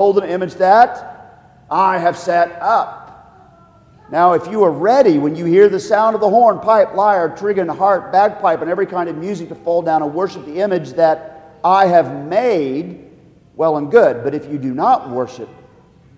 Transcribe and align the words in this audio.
golden 0.00 0.30
image 0.30 0.54
that 0.54 1.64
I 1.68 1.98
have 1.98 2.16
set 2.16 2.52
up. 2.62 4.06
Now, 4.12 4.34
if 4.34 4.46
you 4.46 4.62
are 4.62 4.70
ready 4.70 5.18
when 5.18 5.34
you 5.34 5.44
hear 5.44 5.68
the 5.68 5.80
sound 5.80 6.14
of 6.14 6.20
the 6.20 6.30
horn, 6.30 6.60
pipe, 6.60 6.94
lyre, 6.94 7.30
trigon, 7.30 7.76
harp, 7.76 8.12
bagpipe, 8.12 8.60
and 8.60 8.70
every 8.70 8.86
kind 8.86 9.08
of 9.08 9.16
music 9.16 9.48
to 9.48 9.56
fall 9.56 9.82
down 9.82 10.04
and 10.04 10.14
worship 10.14 10.46
the 10.46 10.60
image 10.60 10.92
that 10.92 11.58
I 11.64 11.86
have 11.86 12.14
made, 12.26 13.10
well 13.56 13.76
and 13.76 13.90
good. 13.90 14.22
But 14.22 14.36
if 14.36 14.48
you 14.48 14.56
do 14.56 14.72
not 14.72 15.10
worship, 15.10 15.48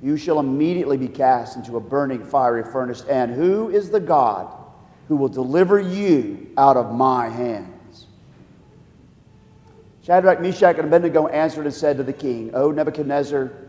you 0.03 0.19
shall 0.19 0.41
immediately 0.41 0.99
be 0.99 1.09
cast 1.09 1.57
into 1.57 1.79
a 1.79 1.81
burning 1.81 2.23
fiery 2.23 2.65
furnace. 2.65 3.03
And 3.09 3.33
who 3.33 3.71
is 3.71 3.89
the 3.89 3.99
God 3.99 4.55
who 5.09 5.17
will 5.17 5.31
deliver 5.31 5.81
you 5.81 6.51
out 6.59 6.77
of 6.77 6.95
my 6.95 7.31
hands? 7.31 8.09
Shadrach, 10.03 10.43
Meshach, 10.43 10.77
and 10.77 10.87
Abednego 10.87 11.29
answered 11.29 11.65
and 11.65 11.75
said 11.75 11.97
to 11.97 12.03
the 12.03 12.13
king, 12.13 12.51
O 12.53 12.71
Nebuchadnezzar, 12.71 13.69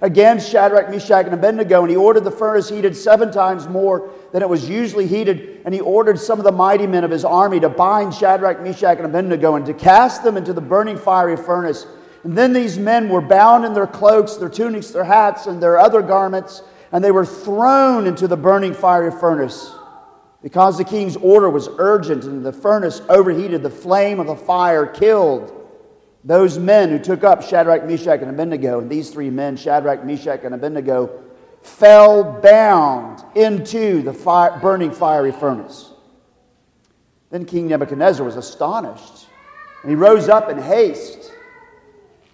against 0.00 0.50
Shadrach, 0.50 0.90
Meshach, 0.90 1.24
and 1.24 1.34
Abednego, 1.34 1.82
and 1.82 1.90
he 1.90 1.96
ordered 1.96 2.24
the 2.24 2.30
furnace 2.30 2.68
heated 2.68 2.96
seven 2.96 3.32
times 3.32 3.66
more 3.66 4.10
than 4.32 4.42
it 4.42 4.48
was 4.48 4.68
usually 4.68 5.06
heated, 5.06 5.62
and 5.64 5.72
he 5.72 5.80
ordered 5.80 6.18
some 6.18 6.38
of 6.38 6.44
the 6.44 6.52
mighty 6.52 6.86
men 6.86 7.04
of 7.04 7.10
his 7.10 7.24
army 7.24 7.60
to 7.60 7.68
bind 7.68 8.14
Shadrach, 8.14 8.60
Meshach, 8.60 8.98
and 8.98 9.06
Abednego 9.06 9.54
and 9.54 9.64
to 9.66 9.74
cast 9.74 10.22
them 10.22 10.36
into 10.36 10.52
the 10.52 10.60
burning 10.60 10.98
fiery 10.98 11.36
furnace. 11.36 11.86
And 12.24 12.36
then 12.36 12.52
these 12.52 12.78
men 12.78 13.08
were 13.08 13.20
bound 13.20 13.64
in 13.64 13.72
their 13.72 13.86
cloaks, 13.86 14.36
their 14.36 14.48
tunics, 14.48 14.90
their 14.90 15.04
hats, 15.04 15.46
and 15.46 15.62
their 15.62 15.78
other 15.78 16.02
garments, 16.02 16.62
and 16.92 17.02
they 17.02 17.10
were 17.10 17.26
thrown 17.26 18.06
into 18.06 18.28
the 18.28 18.36
burning 18.36 18.74
fiery 18.74 19.10
furnace. 19.10 19.72
Because 20.42 20.76
the 20.76 20.84
king's 20.84 21.16
order 21.16 21.48
was 21.48 21.68
urgent 21.78 22.24
and 22.24 22.44
the 22.44 22.52
furnace 22.52 23.00
overheated, 23.08 23.62
the 23.62 23.70
flame 23.70 24.20
of 24.20 24.26
the 24.26 24.36
fire 24.36 24.86
killed 24.86 25.55
those 26.26 26.58
men 26.58 26.90
who 26.90 26.98
took 26.98 27.22
up 27.22 27.40
Shadrach, 27.40 27.86
Meshach, 27.86 28.20
and 28.20 28.28
Abednego, 28.28 28.80
and 28.80 28.90
these 28.90 29.10
three 29.10 29.30
men, 29.30 29.56
Shadrach, 29.56 30.04
Meshach, 30.04 30.40
and 30.42 30.56
Abednego, 30.56 31.22
fell 31.62 32.40
bound 32.40 33.22
into 33.36 34.02
the 34.02 34.12
fire, 34.12 34.58
burning 34.60 34.90
fiery 34.90 35.30
furnace. 35.30 35.92
Then 37.30 37.44
King 37.44 37.68
Nebuchadnezzar 37.68 38.26
was 38.26 38.36
astonished, 38.36 39.28
and 39.82 39.90
he 39.90 39.94
rose 39.94 40.28
up 40.28 40.50
in 40.50 40.58
haste. 40.58 41.32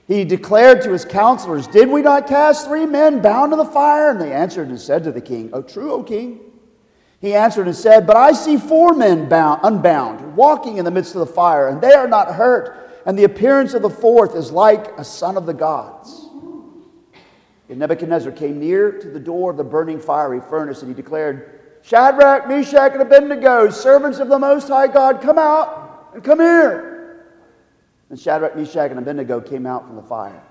He 0.08 0.24
declared 0.24 0.80
to 0.82 0.90
his 0.90 1.04
counselors, 1.04 1.66
Did 1.66 1.90
we 1.90 2.00
not 2.00 2.26
cast 2.26 2.66
three 2.66 2.86
men 2.86 3.20
bound 3.20 3.52
to 3.52 3.56
the 3.56 3.64
fire? 3.64 4.10
And 4.10 4.18
they 4.18 4.32
answered 4.32 4.68
and 4.68 4.80
said 4.80 5.04
to 5.04 5.12
the 5.12 5.20
king, 5.20 5.50
Oh, 5.52 5.62
true, 5.62 5.92
O 5.92 6.02
king. 6.02 6.40
He 7.20 7.34
answered 7.34 7.66
and 7.66 7.76
said, 7.76 8.06
But 8.06 8.16
I 8.16 8.32
see 8.32 8.56
four 8.56 8.94
men 8.94 9.28
bound, 9.28 9.60
unbound, 9.62 10.34
walking 10.34 10.78
in 10.78 10.86
the 10.86 10.90
midst 10.90 11.14
of 11.14 11.20
the 11.20 11.32
fire, 11.32 11.68
and 11.68 11.80
they 11.80 11.92
are 11.92 12.08
not 12.08 12.34
hurt 12.34 12.82
and 13.06 13.18
the 13.18 13.24
appearance 13.24 13.74
of 13.74 13.82
the 13.82 13.90
fourth 13.90 14.34
is 14.34 14.52
like 14.52 14.98
a 14.98 15.04
son 15.04 15.36
of 15.36 15.46
the 15.46 15.54
gods. 15.54 16.26
And 17.68 17.78
Nebuchadnezzar 17.78 18.32
came 18.32 18.60
near 18.60 18.92
to 18.92 19.08
the 19.08 19.20
door 19.20 19.50
of 19.50 19.56
the 19.56 19.64
burning 19.64 19.98
fiery 19.98 20.40
furnace, 20.40 20.82
and 20.82 20.88
he 20.88 20.94
declared, 20.94 21.60
Shadrach, 21.82 22.46
Meshach, 22.48 22.92
and 22.92 23.02
Abednego, 23.02 23.70
servants 23.70 24.18
of 24.18 24.28
the 24.28 24.38
Most 24.38 24.68
High 24.68 24.86
God, 24.86 25.20
come 25.20 25.38
out 25.38 26.10
and 26.14 26.22
come 26.22 26.38
here. 26.38 27.26
And 28.10 28.20
Shadrach, 28.20 28.54
Meshach, 28.56 28.90
and 28.90 28.98
Abednego 28.98 29.40
came 29.40 29.66
out 29.66 29.86
from 29.86 29.96
the 29.96 30.02
fire. 30.02 30.42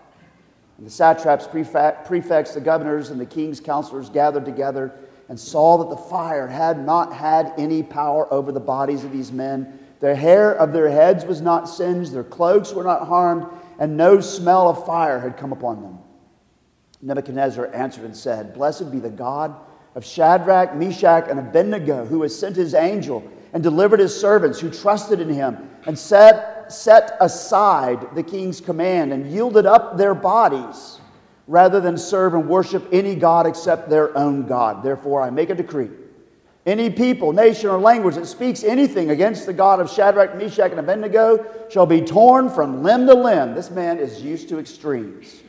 And 0.77 0.85
the 0.87 0.91
satraps, 0.91 1.47
prefects, 1.47 2.53
the 2.55 2.61
governors, 2.61 3.11
and 3.11 3.21
the 3.21 3.25
king's 3.25 3.59
counselors 3.59 4.09
gathered 4.09 4.45
together 4.45 4.91
and 5.29 5.39
saw 5.39 5.77
that 5.77 5.89
the 5.89 6.09
fire 6.09 6.47
had 6.47 6.83
not 6.83 7.13
had 7.13 7.53
any 7.57 7.83
power 7.83 8.31
over 8.33 8.51
the 8.51 8.59
bodies 8.59 9.03
of 9.03 9.11
these 9.11 9.31
men 9.31 9.79
their 10.01 10.15
hair 10.15 10.51
of 10.51 10.73
their 10.73 10.89
heads 10.89 11.23
was 11.23 11.41
not 11.41 11.69
singed, 11.69 12.11
their 12.11 12.23
cloaks 12.23 12.73
were 12.73 12.83
not 12.83 13.07
harmed, 13.07 13.45
and 13.79 13.95
no 13.95 14.19
smell 14.19 14.67
of 14.67 14.85
fire 14.85 15.19
had 15.19 15.37
come 15.37 15.51
upon 15.51 15.81
them. 15.81 15.99
Nebuchadnezzar 17.03 17.73
answered 17.73 18.05
and 18.05 18.17
said, 18.17 18.53
Blessed 18.53 18.91
be 18.91 18.99
the 18.99 19.09
God 19.09 19.55
of 19.95 20.03
Shadrach, 20.03 20.75
Meshach, 20.75 21.27
and 21.29 21.39
Abednego, 21.39 22.05
who 22.05 22.23
has 22.23 22.37
sent 22.37 22.55
his 22.55 22.73
angel 22.73 23.23
and 23.53 23.61
delivered 23.61 23.99
his 23.99 24.19
servants 24.19 24.59
who 24.59 24.71
trusted 24.71 25.19
in 25.19 25.29
him 25.29 25.69
and 25.85 25.97
set, 25.97 26.71
set 26.71 27.17
aside 27.19 28.15
the 28.15 28.23
king's 28.23 28.59
command 28.59 29.13
and 29.13 29.31
yielded 29.31 29.65
up 29.65 29.97
their 29.97 30.15
bodies 30.15 30.99
rather 31.47 31.79
than 31.79 31.97
serve 31.97 32.33
and 32.33 32.47
worship 32.47 32.87
any 32.91 33.13
God 33.13 33.45
except 33.45 33.89
their 33.89 34.17
own 34.17 34.47
God. 34.47 34.83
Therefore, 34.83 35.21
I 35.21 35.29
make 35.29 35.49
a 35.49 35.55
decree 35.55 35.89
any 36.65 36.89
people, 36.91 37.33
nation, 37.33 37.69
or 37.69 37.79
language 37.79 38.15
that 38.15 38.27
speaks 38.27 38.63
anything 38.63 39.09
against 39.09 39.45
the 39.45 39.53
God 39.53 39.79
of 39.79 39.89
Shadrach, 39.89 40.35
Meshach, 40.37 40.69
and 40.71 40.79
Abednego 40.79 41.43
shall 41.69 41.87
be 41.87 42.01
torn 42.01 42.49
from 42.49 42.83
limb 42.83 43.07
to 43.07 43.15
limb. 43.15 43.55
This 43.55 43.71
man 43.71 43.97
is 43.97 44.21
used 44.21 44.47
to 44.49 44.59
extremes. 44.59 45.41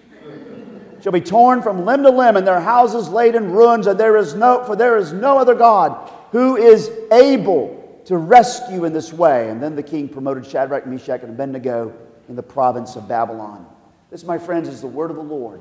shall 1.02 1.12
be 1.12 1.20
torn 1.20 1.60
from 1.60 1.84
limb 1.84 2.02
to 2.04 2.10
limb, 2.10 2.36
and 2.36 2.46
their 2.46 2.60
houses 2.60 3.10
laid 3.10 3.34
in 3.34 3.52
ruins, 3.52 3.86
and 3.86 4.00
there 4.00 4.16
is 4.16 4.34
no, 4.34 4.64
for 4.64 4.74
there 4.74 4.96
is 4.96 5.12
no 5.12 5.38
other 5.38 5.54
God 5.54 6.10
who 6.30 6.56
is 6.56 6.90
able 7.12 7.78
to 8.06 8.16
rescue 8.16 8.84
in 8.86 8.92
this 8.94 9.12
way. 9.12 9.50
And 9.50 9.62
then 9.62 9.76
the 9.76 9.82
king 9.82 10.08
promoted 10.08 10.46
Shadrach, 10.46 10.86
Meshach, 10.86 11.22
and 11.22 11.30
Abednego 11.30 11.92
in 12.28 12.36
the 12.36 12.42
province 12.42 12.96
of 12.96 13.06
Babylon. 13.06 13.66
This, 14.10 14.24
my 14.24 14.38
friends, 14.38 14.68
is 14.68 14.80
the 14.80 14.86
word 14.86 15.10
of 15.10 15.16
the 15.16 15.22
Lord. 15.22 15.60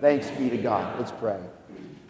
Thanks 0.00 0.28
be 0.32 0.50
to 0.50 0.56
God. 0.56 0.98
Let's 0.98 1.12
pray. 1.12 1.38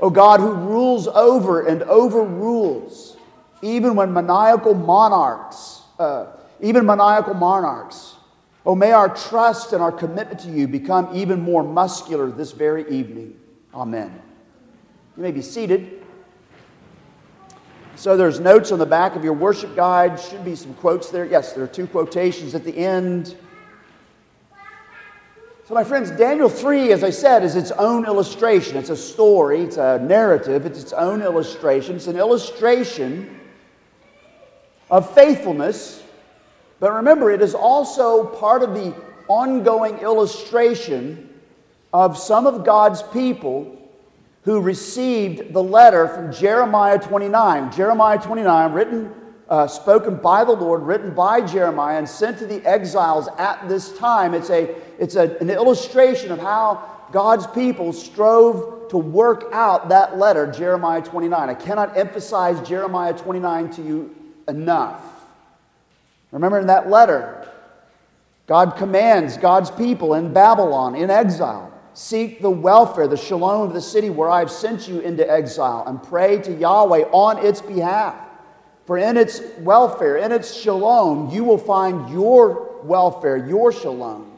O 0.00 0.10
God, 0.10 0.40
who 0.40 0.52
rules 0.52 1.08
over 1.08 1.66
and 1.66 1.82
overrules, 1.82 3.16
even 3.62 3.96
when 3.96 4.12
maniacal 4.12 4.74
monarchs, 4.74 5.82
uh, 5.98 6.26
even 6.60 6.86
maniacal 6.86 7.34
monarchs. 7.34 8.14
Oh, 8.64 8.74
may 8.74 8.92
our 8.92 9.08
trust 9.08 9.72
and 9.72 9.82
our 9.82 9.90
commitment 9.90 10.40
to 10.40 10.50
you 10.50 10.68
become 10.68 11.08
even 11.14 11.40
more 11.40 11.64
muscular 11.64 12.30
this 12.30 12.52
very 12.52 12.88
evening. 12.90 13.38
Amen. 13.74 14.20
You 15.16 15.22
may 15.22 15.32
be 15.32 15.42
seated. 15.42 16.04
So 17.96 18.16
there's 18.16 18.38
notes 18.38 18.70
on 18.70 18.78
the 18.78 18.86
back 18.86 19.16
of 19.16 19.24
your 19.24 19.32
worship 19.32 19.74
guide. 19.74 20.20
Should 20.20 20.44
be 20.44 20.54
some 20.54 20.74
quotes 20.74 21.10
there. 21.10 21.24
Yes, 21.24 21.52
there 21.52 21.64
are 21.64 21.68
two 21.68 21.88
quotations 21.88 22.54
at 22.54 22.62
the 22.62 22.76
end. 22.76 23.36
So, 25.68 25.74
my 25.74 25.84
friends, 25.84 26.10
Daniel 26.12 26.48
3, 26.48 26.92
as 26.92 27.04
I 27.04 27.10
said, 27.10 27.44
is 27.44 27.54
its 27.54 27.72
own 27.72 28.06
illustration. 28.06 28.78
It's 28.78 28.88
a 28.88 28.96
story, 28.96 29.60
it's 29.60 29.76
a 29.76 29.98
narrative, 29.98 30.64
it's 30.64 30.80
its 30.80 30.94
own 30.94 31.20
illustration. 31.20 31.96
It's 31.96 32.06
an 32.06 32.16
illustration 32.16 33.38
of 34.90 35.14
faithfulness, 35.14 36.02
but 36.80 36.94
remember, 36.94 37.30
it 37.30 37.42
is 37.42 37.54
also 37.54 38.24
part 38.24 38.62
of 38.62 38.72
the 38.72 38.94
ongoing 39.28 39.98
illustration 39.98 41.38
of 41.92 42.16
some 42.16 42.46
of 42.46 42.64
God's 42.64 43.02
people 43.02 43.76
who 44.44 44.62
received 44.62 45.52
the 45.52 45.62
letter 45.62 46.08
from 46.08 46.32
Jeremiah 46.32 46.98
29. 46.98 47.72
Jeremiah 47.72 48.18
29, 48.18 48.72
written 48.72 49.14
uh, 49.48 49.66
spoken 49.66 50.16
by 50.16 50.44
the 50.44 50.52
Lord, 50.52 50.82
written 50.82 51.14
by 51.14 51.40
Jeremiah, 51.40 51.98
and 51.98 52.08
sent 52.08 52.38
to 52.38 52.46
the 52.46 52.64
exiles 52.66 53.28
at 53.38 53.68
this 53.68 53.96
time. 53.96 54.34
It's, 54.34 54.50
a, 54.50 54.74
it's 54.98 55.16
a, 55.16 55.36
an 55.38 55.50
illustration 55.50 56.30
of 56.30 56.38
how 56.38 57.06
God's 57.12 57.46
people 57.46 57.92
strove 57.92 58.90
to 58.90 58.98
work 58.98 59.48
out 59.52 59.88
that 59.88 60.18
letter, 60.18 60.50
Jeremiah 60.50 61.02
29. 61.02 61.48
I 61.48 61.54
cannot 61.54 61.96
emphasize 61.96 62.66
Jeremiah 62.66 63.16
29 63.16 63.70
to 63.70 63.82
you 63.82 64.16
enough. 64.46 65.02
Remember 66.30 66.58
in 66.58 66.66
that 66.66 66.90
letter, 66.90 67.48
God 68.46 68.76
commands 68.76 69.36
God's 69.36 69.70
people 69.70 70.14
in 70.14 70.32
Babylon, 70.32 70.94
in 70.94 71.10
exile, 71.10 71.72
seek 71.94 72.40
the 72.40 72.50
welfare, 72.50 73.08
the 73.08 73.16
shalom 73.16 73.62
of 73.62 73.74
the 73.74 73.80
city 73.80 74.10
where 74.10 74.28
I 74.28 74.40
have 74.40 74.50
sent 74.50 74.88
you 74.88 75.00
into 75.00 75.28
exile, 75.28 75.84
and 75.86 76.02
pray 76.02 76.40
to 76.42 76.54
Yahweh 76.54 77.04
on 77.12 77.44
its 77.44 77.62
behalf. 77.62 78.27
For 78.88 78.96
in 78.96 79.18
its 79.18 79.42
welfare, 79.58 80.16
in 80.16 80.32
its 80.32 80.54
shalom, 80.54 81.28
you 81.28 81.44
will 81.44 81.58
find 81.58 82.08
your 82.08 82.80
welfare, 82.82 83.36
your 83.36 83.70
shalom. 83.70 84.32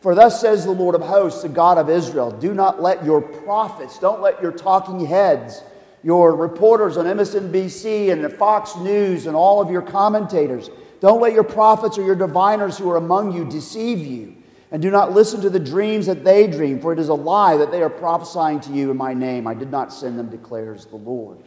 For 0.00 0.16
thus 0.16 0.40
says 0.40 0.64
the 0.64 0.72
Lord 0.72 0.96
of 0.96 1.02
hosts, 1.02 1.42
the 1.42 1.48
God 1.48 1.78
of 1.78 1.88
Israel 1.88 2.32
do 2.32 2.54
not 2.54 2.82
let 2.82 3.04
your 3.04 3.22
prophets, 3.22 4.00
don't 4.00 4.20
let 4.20 4.42
your 4.42 4.50
talking 4.50 5.06
heads, 5.06 5.62
your 6.02 6.34
reporters 6.34 6.96
on 6.96 7.04
MSNBC 7.04 8.10
and 8.10 8.32
Fox 8.32 8.74
News 8.78 9.26
and 9.26 9.36
all 9.36 9.62
of 9.62 9.70
your 9.70 9.82
commentators, 9.82 10.70
don't 10.98 11.20
let 11.20 11.32
your 11.32 11.44
prophets 11.44 11.96
or 11.96 12.02
your 12.02 12.16
diviners 12.16 12.76
who 12.76 12.90
are 12.90 12.96
among 12.96 13.32
you 13.32 13.44
deceive 13.44 14.00
you 14.00 14.34
And 14.72 14.82
do 14.82 14.90
not 14.90 15.12
listen 15.12 15.40
to 15.42 15.50
the 15.50 15.60
dreams 15.60 16.06
that 16.06 16.24
they 16.24 16.48
dream, 16.48 16.80
for 16.80 16.92
it 16.92 16.98
is 16.98 17.10
a 17.10 17.14
lie 17.14 17.56
that 17.58 17.70
they 17.70 17.80
are 17.80 17.88
prophesying 17.88 18.58
to 18.62 18.72
you 18.72 18.90
in 18.90 18.96
my 18.96 19.14
name. 19.14 19.46
I 19.46 19.54
did 19.54 19.70
not 19.70 19.92
send 19.92 20.18
them, 20.18 20.30
declares 20.30 20.84
the 20.86 20.96
Lord. 20.96 21.38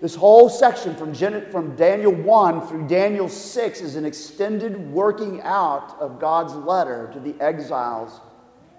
This 0.00 0.14
whole 0.14 0.48
section 0.48 0.96
from, 0.96 1.12
Gen- 1.12 1.50
from 1.50 1.76
Daniel 1.76 2.12
1 2.12 2.66
through 2.66 2.88
Daniel 2.88 3.28
6 3.28 3.80
is 3.82 3.96
an 3.96 4.06
extended 4.06 4.90
working 4.90 5.42
out 5.42 5.94
of 6.00 6.18
God's 6.18 6.54
letter 6.54 7.10
to 7.12 7.20
the 7.20 7.38
exiles 7.38 8.18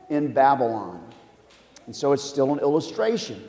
in 0.09 0.33
Babylon. 0.33 1.07
And 1.85 1.95
so 1.95 2.11
it's 2.13 2.23
still 2.23 2.51
an 2.51 2.59
illustration. 2.59 3.47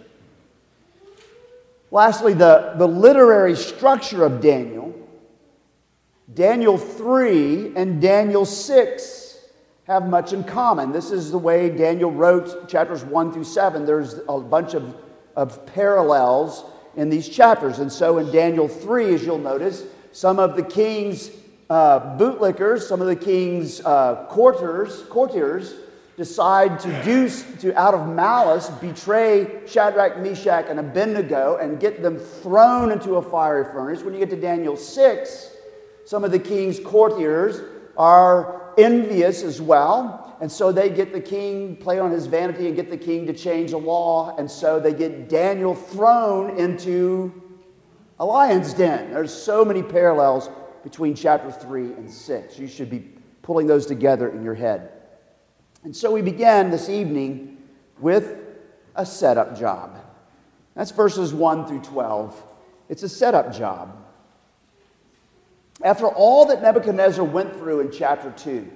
Lastly, 1.91 2.35
the, 2.35 2.75
the 2.77 2.87
literary 2.87 3.57
structure 3.57 4.25
of 4.25 4.43
Daniel. 4.43 4.95
Daniel 6.35 6.77
3 6.77 7.75
and 7.75 8.03
Daniel 8.03 8.45
6 8.45 9.39
have 9.85 10.09
much 10.09 10.35
in 10.35 10.45
common. 10.45 10.93
This 10.93 11.11
is 11.11 11.31
the 11.31 11.39
way 11.39 11.71
Daniel 11.71 12.11
wrote 12.11 12.69
chapters 12.69 13.03
1 13.03 13.33
through 13.33 13.45
7. 13.45 13.87
There's 13.87 14.21
a 14.29 14.41
bunch 14.41 14.75
of, 14.75 14.95
of 15.37 15.65
parallels 15.67 16.65
in 16.97 17.09
these 17.09 17.29
chapters. 17.29 17.79
And 17.79 17.91
so 17.91 18.19
in 18.19 18.31
Daniel 18.33 18.69
3, 18.69 19.15
as 19.15 19.25
you'll 19.25 19.39
notice, 19.39 19.85
some 20.13 20.39
of 20.39 20.57
the 20.57 20.63
king's 20.63 21.31
uh, 21.71 22.19
bootlickers, 22.19 22.83
some 22.83 23.01
of 23.01 23.07
the 23.07 23.17
king's 23.17 23.81
uh, 23.81 24.27
courtiers, 24.29 25.05
courtiers 25.09 25.75
decide 26.17 26.79
to 26.79 27.03
do 27.03 27.29
to 27.59 27.75
out 27.79 27.95
of 27.95 28.07
malice 28.07 28.69
betray 28.69 29.67
Shadrach, 29.67 30.19
Meshach, 30.19 30.67
and 30.69 30.79
Abednego 30.79 31.57
and 31.57 31.81
get 31.81 32.03
them 32.03 32.19
thrown 32.19 32.93
into 32.93 33.15
a 33.15 33.23
fiery 33.23 33.65
furnace. 33.65 34.03
When 34.03 34.13
you 34.13 34.21
get 34.21 34.31
to 34.31 34.41
Daniel 34.41 34.77
6, 34.77 35.57
some 36.05 36.25
of 36.25 36.31
the 36.31 36.39
king's 36.39 36.79
courtiers 36.79 37.63
are 37.97 38.75
envious 38.77 39.43
as 39.43 39.61
well. 39.61 40.22
And 40.43 40.51
so 40.51 40.73
they 40.73 40.91
get 40.91 41.13
the 41.13 41.21
king, 41.21 41.77
play 41.77 42.01
on 42.01 42.11
his 42.11 42.27
vanity, 42.27 42.67
and 42.67 42.75
get 42.75 42.91
the 42.91 42.97
king 42.97 43.27
to 43.27 43.33
change 43.33 43.71
the 43.71 43.77
law. 43.77 44.35
And 44.37 44.51
so 44.51 44.81
they 44.81 44.93
get 44.93 45.29
Daniel 45.29 45.73
thrown 45.73 46.59
into 46.59 47.33
a 48.19 48.25
lion's 48.27 48.75
den. 48.75 49.13
There's 49.13 49.33
so 49.33 49.65
many 49.65 49.85
parallels 49.85 50.51
between 50.83 51.15
chapter 51.15 51.53
3 51.53 51.93
and 51.93 52.11
6. 52.11 52.59
You 52.59 52.67
should 52.67 52.91
be 52.91 53.09
pulling 53.43 53.69
those 53.69 53.87
together 53.87 54.31
in 54.31 54.43
your 54.43 54.57
head. 54.57 54.91
And 55.85 55.95
so 55.95 56.11
we 56.11 56.23
began 56.23 56.73
this 56.73 56.89
evening 56.89 57.59
with 58.01 58.37
a 58.97 59.07
setup 59.07 59.57
job. 59.57 59.97
That's 60.75 60.91
verses 60.91 61.33
1 61.33 61.69
through 61.69 61.83
12. 61.83 62.43
It's 62.89 63.05
a 63.05 63.09
setup 63.09 63.55
job. 63.55 63.97
After 65.85 66.09
all 66.09 66.47
that 66.47 66.63
Nebuchadnezzar 66.63 67.25
went 67.25 67.55
through 67.55 67.79
in 67.79 67.93
chapter 67.93 68.33
2, 68.33 68.69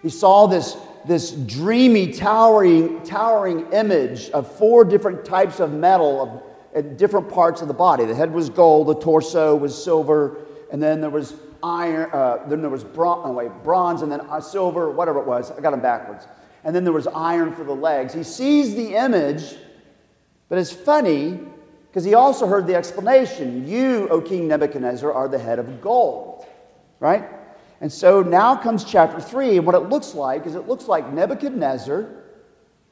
he 0.00 0.10
saw 0.10 0.46
this, 0.46 0.76
this 1.06 1.30
dreamy, 1.32 2.12
towering, 2.12 3.02
towering 3.02 3.70
image 3.72 4.30
of 4.30 4.50
four 4.56 4.84
different 4.84 5.24
types 5.24 5.60
of 5.60 5.72
metal 5.72 6.22
of, 6.22 6.42
at 6.74 6.96
different 6.96 7.28
parts 7.28 7.62
of 7.62 7.68
the 7.68 7.74
body. 7.74 8.04
The 8.04 8.14
head 8.14 8.32
was 8.32 8.50
gold, 8.50 8.88
the 8.88 8.94
torso 8.94 9.54
was 9.56 9.82
silver, 9.82 10.38
and 10.70 10.82
then 10.82 11.00
there 11.00 11.10
was 11.10 11.34
iron, 11.62 12.10
uh, 12.12 12.44
then 12.46 12.60
there 12.60 12.70
was 12.70 12.84
bron- 12.84 13.22
oh 13.24 13.32
wait, 13.32 13.50
bronze, 13.62 14.02
and 14.02 14.10
then 14.10 14.20
uh, 14.22 14.40
silver, 14.40 14.90
whatever 14.90 15.20
it 15.20 15.26
was. 15.26 15.50
I 15.50 15.60
got 15.60 15.70
them 15.70 15.80
backwards. 15.80 16.26
And 16.64 16.74
then 16.74 16.84
there 16.84 16.92
was 16.92 17.06
iron 17.06 17.52
for 17.52 17.64
the 17.64 17.74
legs. 17.74 18.12
He 18.12 18.22
sees 18.22 18.74
the 18.74 18.94
image, 18.94 19.56
but 20.48 20.58
it's 20.58 20.72
funny 20.72 21.40
because 21.88 22.04
he 22.04 22.14
also 22.14 22.46
heard 22.46 22.66
the 22.66 22.74
explanation 22.74 23.66
You, 23.66 24.08
O 24.08 24.20
King 24.20 24.48
Nebuchadnezzar, 24.48 25.12
are 25.12 25.28
the 25.28 25.38
head 25.38 25.58
of 25.58 25.80
gold, 25.80 26.46
right? 27.00 27.37
And 27.80 27.92
so 27.92 28.22
now 28.22 28.56
comes 28.56 28.84
chapter 28.84 29.20
3, 29.20 29.58
and 29.58 29.66
what 29.66 29.74
it 29.74 29.88
looks 29.88 30.14
like 30.14 30.46
is 30.46 30.54
it 30.54 30.66
looks 30.66 30.88
like 30.88 31.12
Nebuchadnezzar, 31.12 32.08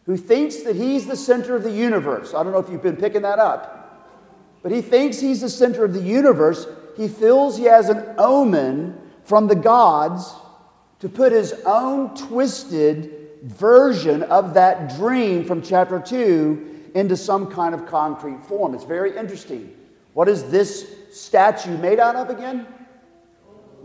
who 0.05 0.17
thinks 0.17 0.59
that 0.59 0.77
he's 0.77 1.07
the 1.07 1.17
center 1.17 1.57
of 1.57 1.65
the 1.65 1.73
universe. 1.73 2.35
I 2.35 2.43
don't 2.45 2.53
know 2.53 2.61
if 2.61 2.71
you've 2.71 2.83
been 2.83 2.97
picking 2.97 3.23
that 3.23 3.41
up, 3.41 4.63
but 4.63 4.71
he 4.71 4.81
thinks 4.81 5.19
he's 5.19 5.41
the 5.41 5.49
center 5.49 5.85
of 5.85 5.93
the 5.93 6.03
universe. 6.03 6.67
He 6.97 7.09
feels 7.09 7.57
he 7.57 7.65
has 7.65 7.89
an 7.89 8.15
omen 8.17 8.97
from 9.25 9.49
the 9.49 9.57
gods 9.57 10.33
to 11.01 11.09
put 11.09 11.33
his 11.33 11.53
own 11.67 12.15
twisted 12.15 13.29
version 13.43 14.23
of 14.25 14.55
that 14.55 14.97
dream 14.97 15.45
from 15.45 15.63
chapter 15.63 15.99
2 15.99 16.91
into 16.95 17.17
some 17.17 17.51
kind 17.51 17.75
of 17.75 17.87
concrete 17.87 18.43
form. 18.45 18.75
It's 18.75 18.85
very 18.85 19.17
interesting. 19.17 19.77
What 20.15 20.29
is 20.29 20.45
this 20.45 20.91
statue 21.13 21.77
made 21.77 21.99
out 21.99 22.17
of 22.17 22.31
again? 22.31 22.67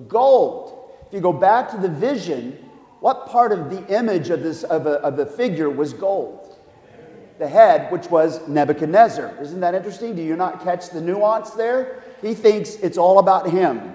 Gold. 0.08 0.81
If 1.12 1.16
you 1.16 1.20
go 1.20 1.34
back 1.34 1.70
to 1.72 1.78
the 1.78 1.90
vision, 1.90 2.58
what 3.02 3.28
part 3.28 3.52
of 3.52 3.70
the 3.70 3.86
image 3.94 4.30
of, 4.30 4.44
this, 4.44 4.64
of, 4.64 4.86
a, 4.86 4.92
of 5.02 5.18
the 5.18 5.26
figure 5.26 5.70
was 5.70 5.92
gold? 5.92 6.58
The 7.38 7.50
head, 7.50 7.92
which 7.92 8.10
was 8.10 8.48
Nebuchadnezzar. 8.48 9.38
Isn't 9.42 9.60
that 9.60 9.76
interesting? 9.76 10.16
Do 10.16 10.22
you 10.22 10.38
not 10.38 10.64
catch 10.64 10.90
the 10.90 11.02
nuance 11.02 11.50
there? 11.50 12.02
He 12.22 12.34
thinks 12.34 12.76
it's 12.76 12.98
all 12.98 13.20
about 13.20 13.50
him. 13.50 13.94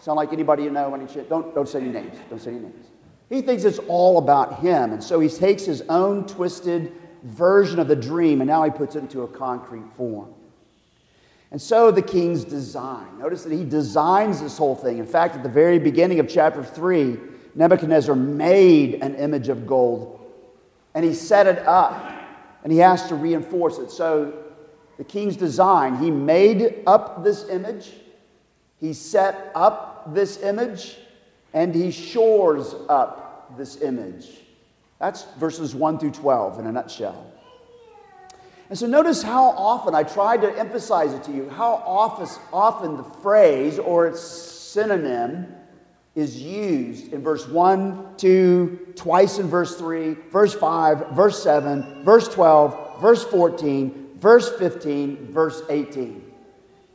Sound 0.00 0.16
like 0.16 0.32
anybody 0.32 0.62
you 0.62 0.70
know? 0.70 0.94
Any, 0.94 1.04
don't, 1.28 1.54
don't 1.54 1.68
say 1.68 1.82
any 1.82 1.90
names. 1.90 2.16
Don't 2.30 2.40
say 2.40 2.52
any 2.52 2.60
names. 2.60 2.86
He 3.28 3.42
thinks 3.42 3.64
it's 3.64 3.80
all 3.80 4.16
about 4.16 4.60
him. 4.60 4.94
And 4.94 5.04
so 5.04 5.20
he 5.20 5.28
takes 5.28 5.66
his 5.66 5.82
own 5.90 6.26
twisted 6.26 6.90
version 7.22 7.78
of 7.78 7.86
the 7.86 7.96
dream 7.96 8.40
and 8.40 8.48
now 8.48 8.64
he 8.64 8.70
puts 8.70 8.96
it 8.96 9.00
into 9.00 9.24
a 9.24 9.28
concrete 9.28 9.84
form. 9.98 10.32
And 11.50 11.62
so 11.62 11.90
the 11.90 12.02
king's 12.02 12.44
design. 12.44 13.18
Notice 13.18 13.44
that 13.44 13.52
he 13.52 13.64
designs 13.64 14.40
this 14.40 14.58
whole 14.58 14.74
thing. 14.74 14.98
In 14.98 15.06
fact, 15.06 15.36
at 15.36 15.42
the 15.42 15.48
very 15.48 15.78
beginning 15.78 16.18
of 16.20 16.28
chapter 16.28 16.64
3, 16.64 17.16
Nebuchadnezzar 17.54 18.14
made 18.16 18.96
an 19.02 19.14
image 19.14 19.48
of 19.48 19.66
gold 19.66 20.16
and 20.94 21.04
he 21.04 21.14
set 21.14 21.46
it 21.46 21.58
up 21.66 22.12
and 22.64 22.72
he 22.72 22.78
has 22.78 23.06
to 23.08 23.14
reinforce 23.14 23.78
it. 23.78 23.90
So 23.90 24.32
the 24.96 25.04
king's 25.04 25.36
design, 25.36 25.96
he 25.98 26.10
made 26.10 26.82
up 26.86 27.22
this 27.22 27.48
image, 27.48 27.92
he 28.80 28.92
set 28.92 29.52
up 29.54 30.14
this 30.14 30.42
image, 30.42 30.96
and 31.52 31.74
he 31.74 31.90
shores 31.90 32.74
up 32.88 33.56
this 33.56 33.80
image. 33.82 34.26
That's 34.98 35.24
verses 35.38 35.74
1 35.74 35.98
through 35.98 36.12
12 36.12 36.60
in 36.60 36.66
a 36.66 36.72
nutshell. 36.72 37.30
And 38.68 38.78
so 38.78 38.86
notice 38.86 39.22
how 39.22 39.50
often 39.50 39.94
I 39.94 40.02
tried 40.02 40.42
to 40.42 40.58
emphasize 40.58 41.12
it 41.12 41.22
to 41.24 41.32
you, 41.32 41.48
how 41.48 41.74
often, 41.86 42.96
the 42.96 43.04
phrase 43.04 43.78
or 43.78 44.06
its 44.06 44.20
synonym 44.20 45.54
is 46.16 46.40
used 46.40 47.12
in 47.12 47.22
verse 47.22 47.46
1, 47.46 48.16
2, 48.16 48.94
twice 48.96 49.38
in 49.38 49.48
verse 49.48 49.76
3, 49.76 50.14
verse 50.32 50.54
5, 50.54 51.10
verse 51.10 51.42
7, 51.42 52.04
verse 52.04 52.26
12, 52.28 53.00
verse 53.00 53.24
14, 53.24 54.08
verse 54.16 54.50
15, 54.58 55.32
verse 55.32 55.62
18. 55.68 56.24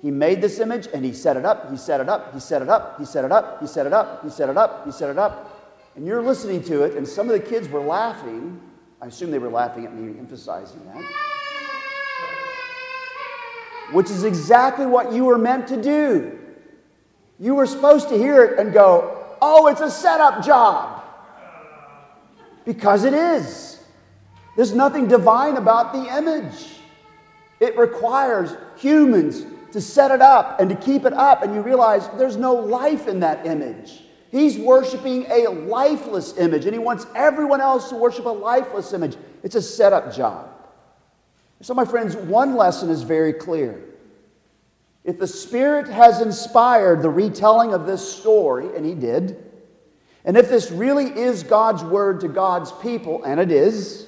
He 0.01 0.11
made 0.11 0.41
this 0.41 0.59
image 0.59 0.87
and 0.93 1.05
he 1.05 1.13
set 1.13 1.37
it 1.37 1.45
up, 1.45 1.69
he 1.69 1.77
set 1.77 2.01
it 2.01 2.09
up, 2.09 2.33
he 2.33 2.39
set 2.39 2.61
it 2.61 2.69
up, 2.69 2.99
he 2.99 3.05
set 3.05 3.23
it 3.23 3.31
up, 3.31 3.61
he 3.61 3.67
set 3.67 3.85
it 3.85 3.93
up, 3.93 4.23
he 4.23 4.29
set 4.29 4.49
it 4.49 4.57
up, 4.57 4.85
he 4.85 4.91
set 4.91 5.09
it 5.09 5.17
up. 5.19 5.77
And 5.95 6.05
you're 6.05 6.23
listening 6.23 6.63
to 6.63 6.83
it, 6.83 6.97
and 6.97 7.07
some 7.07 7.29
of 7.29 7.33
the 7.33 7.47
kids 7.47 7.69
were 7.69 7.81
laughing. 7.81 8.59
I 9.01 9.07
assume 9.07 9.31
they 9.31 9.39
were 9.39 9.49
laughing 9.49 9.85
at 9.85 9.95
me 9.95 10.17
emphasizing 10.19 10.83
that 10.85 11.30
which 13.91 14.09
is 14.09 14.23
exactly 14.23 14.85
what 14.85 15.11
you 15.11 15.25
were 15.25 15.37
meant 15.37 15.67
to 15.67 15.81
do. 15.81 16.39
You 17.39 17.55
were 17.55 17.65
supposed 17.65 18.09
to 18.09 18.17
hear 18.17 18.43
it 18.43 18.59
and 18.59 18.71
go, 18.71 19.25
oh, 19.41 19.67
it's 19.67 19.81
a 19.81 19.89
setup 19.89 20.43
job. 20.43 21.03
Because 22.65 23.03
it 23.03 23.13
is. 23.13 23.83
There's 24.55 24.73
nothing 24.73 25.07
divine 25.07 25.57
about 25.57 25.93
the 25.93 26.17
image. 26.17 26.67
It 27.59 27.77
requires 27.77 28.55
humans 28.77 29.45
to 29.71 29.81
set 29.81 30.11
it 30.11 30.21
up 30.21 30.59
and 30.59 30.69
to 30.69 30.75
keep 30.75 31.05
it 31.05 31.13
up, 31.13 31.43
and 31.43 31.55
you 31.55 31.61
realize 31.61 32.07
there's 32.17 32.37
no 32.37 32.53
life 32.53 33.07
in 33.07 33.21
that 33.21 33.45
image. 33.45 34.01
He's 34.29 34.57
worshiping 34.57 35.25
a 35.29 35.49
lifeless 35.49 36.37
image, 36.37 36.65
and 36.65 36.73
he 36.73 36.79
wants 36.79 37.05
everyone 37.15 37.61
else 37.61 37.89
to 37.89 37.95
worship 37.95 38.25
a 38.25 38.29
lifeless 38.29 38.93
image. 38.93 39.15
It's 39.43 39.55
a 39.55 39.61
setup 39.61 40.13
job. 40.13 40.50
So, 41.61 41.75
my 41.75 41.85
friends, 41.85 42.15
one 42.15 42.55
lesson 42.55 42.89
is 42.89 43.03
very 43.03 43.33
clear. 43.33 43.83
If 45.03 45.19
the 45.19 45.27
Spirit 45.27 45.87
has 45.87 46.19
inspired 46.19 47.03
the 47.03 47.09
retelling 47.09 47.73
of 47.73 47.85
this 47.85 48.17
story, 48.17 48.75
and 48.75 48.83
He 48.83 48.95
did, 48.95 49.43
and 50.25 50.37
if 50.37 50.49
this 50.49 50.71
really 50.71 51.05
is 51.05 51.43
God's 51.43 51.83
word 51.83 52.21
to 52.21 52.27
God's 52.27 52.71
people, 52.71 53.23
and 53.23 53.39
it 53.39 53.51
is, 53.51 54.07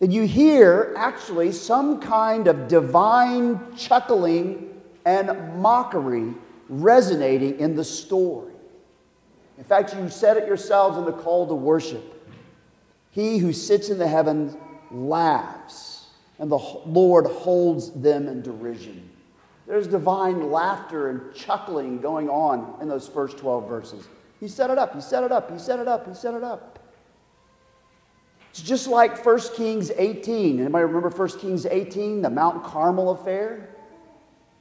then 0.00 0.10
you 0.10 0.24
hear 0.26 0.92
actually 0.96 1.52
some 1.52 2.00
kind 2.00 2.48
of 2.48 2.66
divine 2.66 3.76
chuckling 3.76 4.80
and 5.04 5.60
mockery 5.60 6.34
resonating 6.68 7.60
in 7.60 7.76
the 7.76 7.84
story. 7.84 8.52
In 9.56 9.64
fact, 9.64 9.94
you 9.94 10.08
said 10.08 10.36
it 10.36 10.48
yourselves 10.48 10.98
in 10.98 11.04
the 11.04 11.12
call 11.12 11.46
to 11.46 11.54
worship. 11.54 12.12
He 13.12 13.38
who 13.38 13.52
sits 13.52 13.88
in 13.88 13.98
the 13.98 14.08
heavens 14.08 14.56
laughs 14.90 15.95
and 16.38 16.50
the 16.50 16.58
Lord 16.58 17.26
holds 17.26 17.90
them 17.92 18.28
in 18.28 18.42
derision. 18.42 19.10
There's 19.66 19.86
divine 19.86 20.50
laughter 20.50 21.08
and 21.08 21.34
chuckling 21.34 22.00
going 22.00 22.28
on 22.28 22.80
in 22.80 22.88
those 22.88 23.08
first 23.08 23.38
12 23.38 23.68
verses. 23.68 24.06
He 24.38 24.48
set 24.48 24.70
it 24.70 24.78
up, 24.78 24.94
he 24.94 25.00
set 25.00 25.24
it 25.24 25.32
up, 25.32 25.50
he 25.50 25.58
set 25.58 25.80
it 25.80 25.88
up, 25.88 26.06
he 26.06 26.14
set 26.14 26.34
it 26.34 26.44
up. 26.44 26.78
It's 28.50 28.62
just 28.62 28.86
like 28.86 29.24
1 29.24 29.40
Kings 29.54 29.90
18. 29.90 30.60
Anybody 30.60 30.84
remember 30.84 31.10
1 31.10 31.28
Kings 31.38 31.66
18, 31.66 32.22
the 32.22 32.30
Mount 32.30 32.64
Carmel 32.64 33.10
affair? 33.10 33.68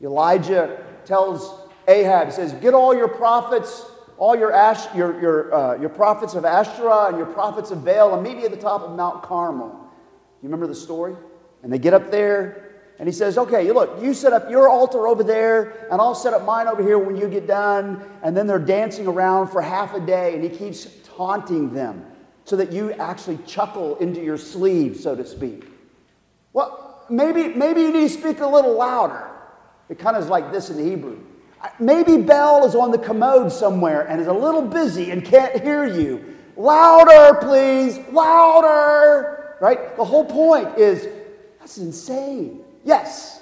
Elijah 0.02 0.84
tells 1.06 1.62
Ahab, 1.88 2.32
says, 2.32 2.54
Get 2.54 2.74
all 2.74 2.96
your 2.96 3.08
prophets, 3.08 3.86
all 4.18 4.36
your, 4.36 4.52
Ash, 4.52 4.94
your, 4.96 5.20
your, 5.22 5.54
uh, 5.54 5.78
your 5.78 5.90
prophets 5.90 6.34
of 6.34 6.46
Ashtoreth 6.46 7.10
and 7.10 7.18
your 7.18 7.28
prophets 7.28 7.72
of 7.72 7.86
Baal, 7.86 8.14
and 8.14 8.24
meet 8.24 8.38
me 8.38 8.44
at 8.44 8.52
the 8.52 8.58
top 8.58 8.82
of 8.82 8.96
Mount 8.96 9.24
Carmel. 9.24 9.70
You 10.42 10.50
remember 10.50 10.68
the 10.68 10.76
story? 10.76 11.16
And 11.66 11.74
they 11.74 11.80
get 11.80 11.96
up 11.96 12.12
there, 12.12 12.76
and 13.00 13.10
he 13.10 13.12
says, 13.12 13.40
Okay, 13.40 13.66
you 13.66 13.74
look, 13.74 14.00
you 14.00 14.14
set 14.14 14.34
up 14.34 14.52
your 14.52 14.70
altar 14.70 15.08
over 15.08 15.24
there, 15.24 15.88
and 15.92 16.00
I'll 16.00 16.14
set 16.14 16.32
up 16.32 16.46
mine 16.46 16.68
over 16.68 16.84
here 16.84 17.00
when 17.00 17.16
you 17.16 17.28
get 17.28 17.48
done. 17.48 18.08
And 18.22 18.38
then 18.38 18.46
they're 18.46 18.60
dancing 18.60 19.08
around 19.08 19.48
for 19.48 19.64
half 19.64 19.96
a 19.96 20.00
day, 20.00 20.36
and 20.36 20.44
he 20.44 20.50
keeps 20.56 20.88
taunting 21.18 21.74
them 21.74 22.06
so 22.44 22.56
that 22.56 22.72
you 22.72 22.92
actually 22.94 23.40
chuckle 23.48 23.96
into 23.98 24.22
your 24.22 24.38
sleeve, 24.38 24.96
so 24.96 25.16
to 25.16 25.26
speak. 25.26 25.66
Well, 26.54 27.04
maybe, 27.10 27.48
maybe 27.48 27.82
you 27.82 27.92
need 27.92 28.10
to 28.10 28.14
speak 28.14 28.42
a 28.42 28.48
little 28.48 28.78
louder. 28.78 29.28
It 29.90 29.98
kind 29.98 30.16
of 30.16 30.24
is 30.24 30.30
like 30.30 30.52
this 30.52 30.70
in 30.70 30.78
Hebrew. 30.78 31.20
Maybe 31.80 32.18
Baal 32.18 32.64
is 32.68 32.76
on 32.76 32.92
the 32.92 33.00
commode 33.00 33.52
somewhere 33.52 34.04
and 34.04 34.22
is 34.22 34.28
a 34.28 34.34
little 34.34 34.62
busy 34.62 35.10
and 35.10 35.26
can't 35.26 35.60
hear 35.64 35.88
you. 35.88 36.36
Louder, 36.56 37.40
please, 37.40 37.98
louder. 38.12 39.58
Right? 39.60 39.98
The 39.98 40.06
whole 40.06 40.26
point 40.26 40.78
is 40.78 41.08
that's 41.66 41.80
insane. 41.80 42.62
Yes. 42.84 43.42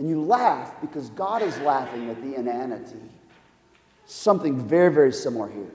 And 0.00 0.08
you 0.08 0.20
laugh 0.20 0.80
because 0.80 1.08
God 1.10 1.40
is 1.40 1.56
laughing 1.60 2.10
at 2.10 2.20
the 2.20 2.34
inanity. 2.34 2.98
Something 4.06 4.58
very, 4.58 4.92
very 4.92 5.12
similar 5.12 5.48
here. 5.48 5.70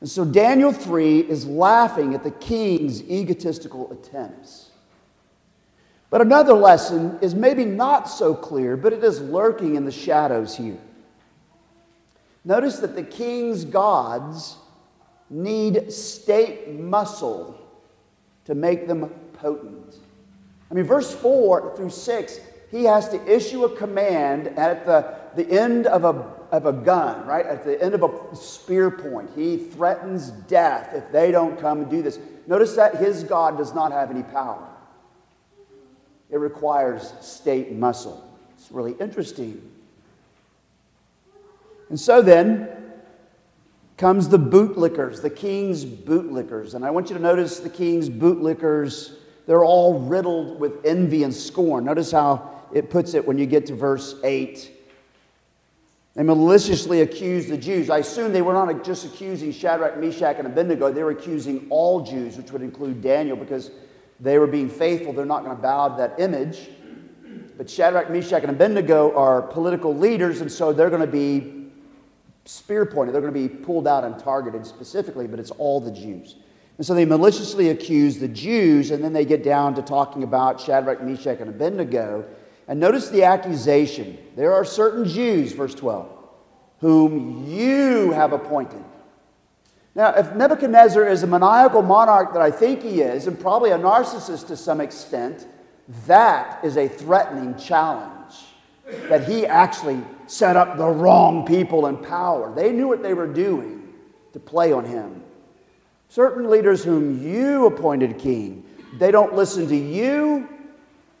And 0.00 0.08
so 0.08 0.24
Daniel 0.24 0.70
3 0.70 1.22
is 1.22 1.44
laughing 1.44 2.14
at 2.14 2.22
the 2.22 2.30
king's 2.30 3.02
egotistical 3.02 3.90
attempts. 3.90 4.70
But 6.08 6.20
another 6.20 6.52
lesson 6.52 7.18
is 7.20 7.34
maybe 7.34 7.64
not 7.64 8.08
so 8.08 8.32
clear, 8.32 8.76
but 8.76 8.92
it 8.92 9.02
is 9.02 9.20
lurking 9.20 9.74
in 9.74 9.86
the 9.86 9.90
shadows 9.90 10.56
here. 10.56 10.78
Notice 12.44 12.78
that 12.78 12.94
the 12.94 13.02
king's 13.02 13.64
gods 13.64 14.54
need 15.30 15.92
state 15.92 16.70
muscle 16.70 17.60
to 18.44 18.54
make 18.54 18.86
them 18.86 19.10
potent. 19.32 19.96
I 20.70 20.74
mean, 20.74 20.84
verse 20.84 21.14
4 21.14 21.76
through 21.76 21.90
6, 21.90 22.40
he 22.70 22.84
has 22.84 23.08
to 23.10 23.32
issue 23.32 23.64
a 23.64 23.76
command 23.76 24.48
at 24.58 24.84
the, 24.84 25.14
the 25.36 25.48
end 25.48 25.86
of 25.86 26.04
a, 26.04 26.10
of 26.50 26.66
a 26.66 26.72
gun, 26.72 27.26
right? 27.26 27.46
At 27.46 27.64
the 27.64 27.80
end 27.82 27.94
of 27.94 28.02
a 28.02 28.36
spear 28.36 28.90
point. 28.90 29.30
He 29.34 29.56
threatens 29.56 30.30
death 30.30 30.90
if 30.92 31.10
they 31.12 31.30
don't 31.30 31.58
come 31.60 31.82
and 31.82 31.90
do 31.90 32.02
this. 32.02 32.18
Notice 32.46 32.74
that 32.74 32.96
his 32.96 33.22
God 33.22 33.56
does 33.56 33.74
not 33.74 33.92
have 33.92 34.10
any 34.10 34.22
power. 34.22 34.66
It 36.30 36.38
requires 36.38 37.12
state 37.20 37.72
muscle. 37.72 38.28
It's 38.56 38.70
really 38.72 38.96
interesting. 38.98 39.70
And 41.88 42.00
so 42.00 42.20
then 42.20 42.68
comes 43.96 44.28
the 44.28 44.38
bootlickers, 44.38 45.22
the 45.22 45.30
king's 45.30 45.84
bootlickers. 45.84 46.74
And 46.74 46.84
I 46.84 46.90
want 46.90 47.08
you 47.08 47.16
to 47.16 47.22
notice 47.22 47.60
the 47.60 47.70
king's 47.70 48.10
bootlickers, 48.10 49.14
they're 49.46 49.64
all 49.64 50.00
riddled 50.00 50.58
with 50.58 50.84
envy 50.84 51.22
and 51.22 51.34
scorn. 51.34 51.84
Notice 51.84 52.10
how 52.10 52.50
it 52.72 52.90
puts 52.90 53.14
it 53.14 53.26
when 53.26 53.38
you 53.38 53.46
get 53.46 53.66
to 53.66 53.74
verse 53.74 54.16
8. 54.24 54.72
They 56.14 56.22
maliciously 56.22 57.02
accused 57.02 57.48
the 57.50 57.58
Jews. 57.58 57.90
I 57.90 57.98
assume 57.98 58.32
they 58.32 58.42
were 58.42 58.54
not 58.54 58.84
just 58.84 59.04
accusing 59.04 59.52
Shadrach, 59.52 59.98
Meshach, 59.98 60.36
and 60.38 60.46
Abednego. 60.46 60.90
They 60.90 61.02
were 61.02 61.10
accusing 61.10 61.66
all 61.68 62.00
Jews, 62.00 62.36
which 62.38 62.50
would 62.52 62.62
include 62.62 63.02
Daniel, 63.02 63.36
because 63.36 63.70
they 64.18 64.38
were 64.38 64.46
being 64.46 64.70
faithful. 64.70 65.12
They're 65.12 65.26
not 65.26 65.44
going 65.44 65.54
to 65.54 65.62
bow 65.62 65.90
to 65.90 65.96
that 65.98 66.18
image. 66.18 66.70
But 67.58 67.68
Shadrach, 67.68 68.10
Meshach, 68.10 68.42
and 68.42 68.50
Abednego 68.50 69.14
are 69.14 69.42
political 69.42 69.94
leaders, 69.94 70.40
and 70.40 70.50
so 70.50 70.72
they're 70.72 70.90
going 70.90 71.02
to 71.02 71.06
be 71.06 71.70
spear 72.46 72.86
pointed. 72.86 73.14
They're 73.14 73.20
going 73.20 73.34
to 73.34 73.48
be 73.48 73.48
pulled 73.48 73.86
out 73.86 74.04
and 74.04 74.18
targeted 74.18 74.66
specifically, 74.66 75.26
but 75.26 75.38
it's 75.38 75.50
all 75.52 75.80
the 75.80 75.90
Jews. 75.90 76.36
And 76.78 76.86
so 76.86 76.94
they 76.94 77.04
maliciously 77.04 77.70
accuse 77.70 78.18
the 78.18 78.28
Jews, 78.28 78.90
and 78.90 79.02
then 79.02 79.12
they 79.12 79.24
get 79.24 79.42
down 79.42 79.74
to 79.76 79.82
talking 79.82 80.22
about 80.22 80.60
Shadrach, 80.60 81.02
Meshach, 81.02 81.40
and 81.40 81.48
Abednego. 81.48 82.26
And 82.68 82.78
notice 82.78 83.08
the 83.08 83.24
accusation. 83.24 84.18
There 84.36 84.52
are 84.52 84.64
certain 84.64 85.06
Jews, 85.06 85.52
verse 85.52 85.74
12, 85.74 86.08
whom 86.80 87.46
you 87.48 88.12
have 88.12 88.32
appointed 88.32 88.84
now, 89.96 90.10
if 90.10 90.34
Nebuchadnezzar 90.34 91.08
is 91.08 91.22
a 91.22 91.26
maniacal 91.26 91.80
monarch 91.80 92.34
that 92.34 92.42
I 92.42 92.50
think 92.50 92.82
he 92.82 93.00
is, 93.00 93.26
and 93.26 93.40
probably 93.40 93.70
a 93.70 93.78
narcissist 93.78 94.46
to 94.48 94.56
some 94.56 94.82
extent, 94.82 95.46
that 96.06 96.62
is 96.62 96.76
a 96.76 96.86
threatening 96.86 97.56
challenge. 97.56 98.34
That 99.08 99.26
he 99.26 99.46
actually 99.46 100.02
set 100.26 100.54
up 100.54 100.76
the 100.76 100.86
wrong 100.86 101.46
people 101.46 101.86
in 101.86 101.96
power. 101.96 102.54
They 102.54 102.72
knew 102.72 102.86
what 102.86 103.02
they 103.02 103.14
were 103.14 103.26
doing 103.26 103.94
to 104.34 104.38
play 104.38 104.70
on 104.70 104.84
him. 104.84 105.22
Certain 106.16 106.48
leaders 106.48 106.82
whom 106.82 107.22
you 107.22 107.66
appointed 107.66 108.18
king, 108.18 108.64
they 108.98 109.10
don't 109.10 109.34
listen 109.34 109.68
to 109.68 109.76
you 109.76 110.48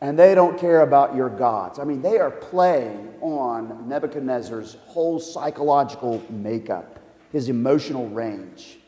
and 0.00 0.18
they 0.18 0.34
don't 0.34 0.58
care 0.58 0.80
about 0.80 1.14
your 1.14 1.28
gods. 1.28 1.78
I 1.78 1.84
mean, 1.84 2.00
they 2.00 2.18
are 2.18 2.30
playing 2.30 3.12
on 3.20 3.86
Nebuchadnezzar's 3.86 4.78
whole 4.86 5.20
psychological 5.20 6.22
makeup 6.30 6.98
his 7.30 7.50
emotional 7.50 8.08
range. 8.08 8.78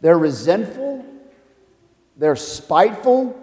They're 0.00 0.18
resentful, 0.18 1.06
they're 2.16 2.34
spiteful, 2.34 3.38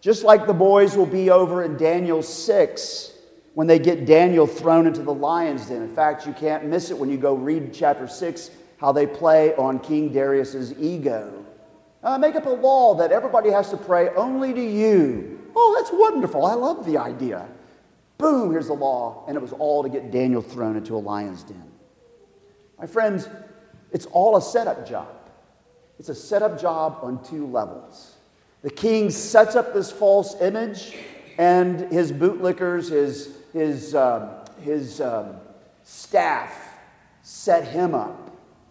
just 0.00 0.24
like 0.24 0.48
the 0.48 0.52
boys 0.52 0.96
will 0.96 1.06
be 1.06 1.30
over 1.30 1.62
in 1.62 1.76
Daniel 1.76 2.24
6 2.24 3.12
when 3.54 3.68
they 3.68 3.78
get 3.78 4.04
Daniel 4.04 4.48
thrown 4.48 4.88
into 4.88 5.02
the 5.02 5.14
lion's 5.14 5.66
den. 5.66 5.80
In 5.80 5.94
fact, 5.94 6.26
you 6.26 6.32
can't 6.32 6.64
miss 6.64 6.90
it 6.90 6.98
when 6.98 7.08
you 7.08 7.18
go 7.18 7.34
read 7.34 7.72
chapter 7.72 8.08
6 8.08 8.50
how 8.78 8.92
they 8.92 9.06
play 9.06 9.54
on 9.56 9.78
King 9.80 10.12
Darius's 10.12 10.72
ego. 10.78 11.44
Uh, 12.02 12.16
make 12.16 12.36
up 12.36 12.46
a 12.46 12.50
law 12.50 12.94
that 12.94 13.12
everybody 13.12 13.50
has 13.50 13.70
to 13.70 13.76
pray 13.76 14.08
only 14.10 14.54
to 14.54 14.64
you. 14.64 15.50
Oh, 15.54 15.74
that's 15.78 15.90
wonderful. 15.92 16.46
I 16.46 16.54
love 16.54 16.86
the 16.86 16.96
idea. 16.96 17.48
Boom, 18.18 18.52
here's 18.52 18.68
the 18.68 18.74
law. 18.74 19.24
And 19.26 19.36
it 19.36 19.40
was 19.40 19.52
all 19.52 19.82
to 19.82 19.88
get 19.88 20.10
Daniel 20.10 20.42
thrown 20.42 20.76
into 20.76 20.94
a 20.94 20.98
lion's 20.98 21.42
den. 21.42 21.70
My 22.78 22.86
friends, 22.86 23.28
it's 23.92 24.06
all 24.06 24.36
a 24.36 24.42
setup 24.42 24.88
job. 24.88 25.08
It's 25.98 26.08
a 26.08 26.14
setup 26.14 26.60
job 26.60 26.98
on 27.02 27.22
two 27.24 27.46
levels. 27.46 28.14
The 28.62 28.70
king 28.70 29.10
sets 29.10 29.56
up 29.56 29.74
this 29.74 29.90
false 29.90 30.40
image, 30.40 30.94
and 31.38 31.80
his 31.92 32.12
bootlickers, 32.12 32.90
his, 32.90 33.36
his, 33.52 33.94
um, 33.96 34.30
his 34.62 35.00
um, 35.00 35.36
staff 35.82 36.56
set 37.22 37.66
him 37.66 37.94
up 37.94 38.27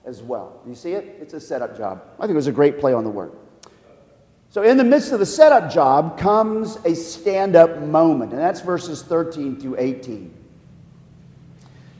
as 0.08 0.24
well. 0.24 0.62
You 0.66 0.74
see 0.74 0.94
it? 0.94 1.18
It's 1.22 1.34
a 1.34 1.40
setup 1.40 1.78
job. 1.78 2.02
I 2.18 2.22
think 2.22 2.32
it 2.32 2.36
was 2.36 2.48
a 2.48 2.52
great 2.52 2.80
play 2.80 2.94
on 2.94 3.04
the 3.04 3.10
word. 3.10 3.34
So, 4.50 4.64
in 4.64 4.78
the 4.78 4.84
midst 4.86 5.12
of 5.12 5.20
the 5.20 5.26
setup 5.26 5.70
job 5.70 6.18
comes 6.18 6.78
a 6.86 6.96
stand 6.96 7.58
up 7.58 7.82
moment, 7.82 8.32
and 8.32 8.40
that's 8.40 8.62
verses 8.62 9.04
13 9.04 9.60
through 9.60 9.76
18. 9.78 10.34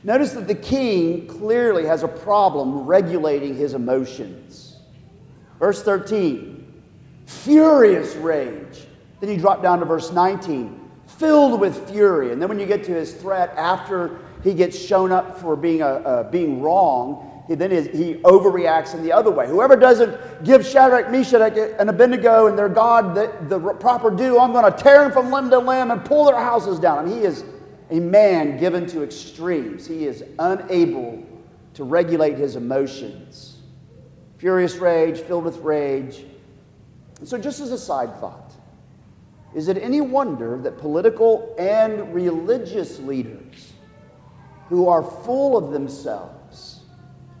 Notice 0.02 0.32
that 0.32 0.48
the 0.48 0.54
king 0.54 1.26
clearly 1.26 1.84
has 1.84 2.02
a 2.02 2.08
problem 2.08 2.86
regulating 2.86 3.54
his 3.54 3.74
emotions. 3.74 4.76
Verse 5.58 5.82
13, 5.82 6.82
furious 7.26 8.14
rage. 8.16 8.86
Then 9.20 9.28
you 9.28 9.36
drop 9.36 9.62
down 9.62 9.80
to 9.80 9.84
verse 9.84 10.12
19, 10.12 10.80
filled 11.06 11.60
with 11.60 11.90
fury. 11.90 12.32
And 12.32 12.40
then 12.40 12.48
when 12.48 12.58
you 12.58 12.66
get 12.66 12.84
to 12.84 12.92
his 12.92 13.12
threat 13.12 13.52
after 13.56 14.20
he 14.42 14.54
gets 14.54 14.78
shown 14.78 15.12
up 15.12 15.38
for 15.38 15.56
being, 15.56 15.82
a, 15.82 16.26
being 16.30 16.62
wrong, 16.62 17.37
he, 17.48 17.54
then 17.54 17.70
he 17.70 18.14
overreacts 18.16 18.94
in 18.94 19.02
the 19.02 19.10
other 19.10 19.30
way. 19.30 19.48
Whoever 19.48 19.74
doesn't 19.74 20.44
give 20.44 20.66
Shadrach, 20.66 21.10
Meshach, 21.10 21.56
and 21.56 21.88
Abednego 21.88 22.46
and 22.46 22.58
their 22.58 22.68
God 22.68 23.14
the, 23.14 23.34
the 23.48 23.58
proper 23.74 24.10
due, 24.10 24.38
I'm 24.38 24.52
going 24.52 24.70
to 24.70 24.78
tear 24.78 25.02
them 25.02 25.12
from 25.12 25.32
limb 25.32 25.48
to 25.50 25.58
limb 25.58 25.90
and 25.90 26.04
pull 26.04 26.26
their 26.26 26.38
houses 26.38 26.78
down. 26.78 27.06
And 27.06 27.12
he 27.12 27.24
is 27.24 27.44
a 27.90 28.00
man 28.00 28.58
given 28.58 28.86
to 28.88 29.02
extremes. 29.02 29.86
He 29.86 30.06
is 30.06 30.22
unable 30.38 31.24
to 31.72 31.84
regulate 31.84 32.36
his 32.36 32.54
emotions. 32.54 33.56
Furious 34.36 34.76
rage, 34.76 35.18
filled 35.20 35.44
with 35.44 35.56
rage. 35.58 36.26
And 37.18 37.26
so, 37.26 37.38
just 37.38 37.60
as 37.60 37.72
a 37.72 37.78
side 37.78 38.14
thought, 38.20 38.52
is 39.54 39.68
it 39.68 39.78
any 39.78 40.02
wonder 40.02 40.58
that 40.58 40.76
political 40.76 41.56
and 41.58 42.14
religious 42.14 42.98
leaders 42.98 43.72
who 44.68 44.86
are 44.86 45.02
full 45.02 45.56
of 45.56 45.72
themselves 45.72 46.37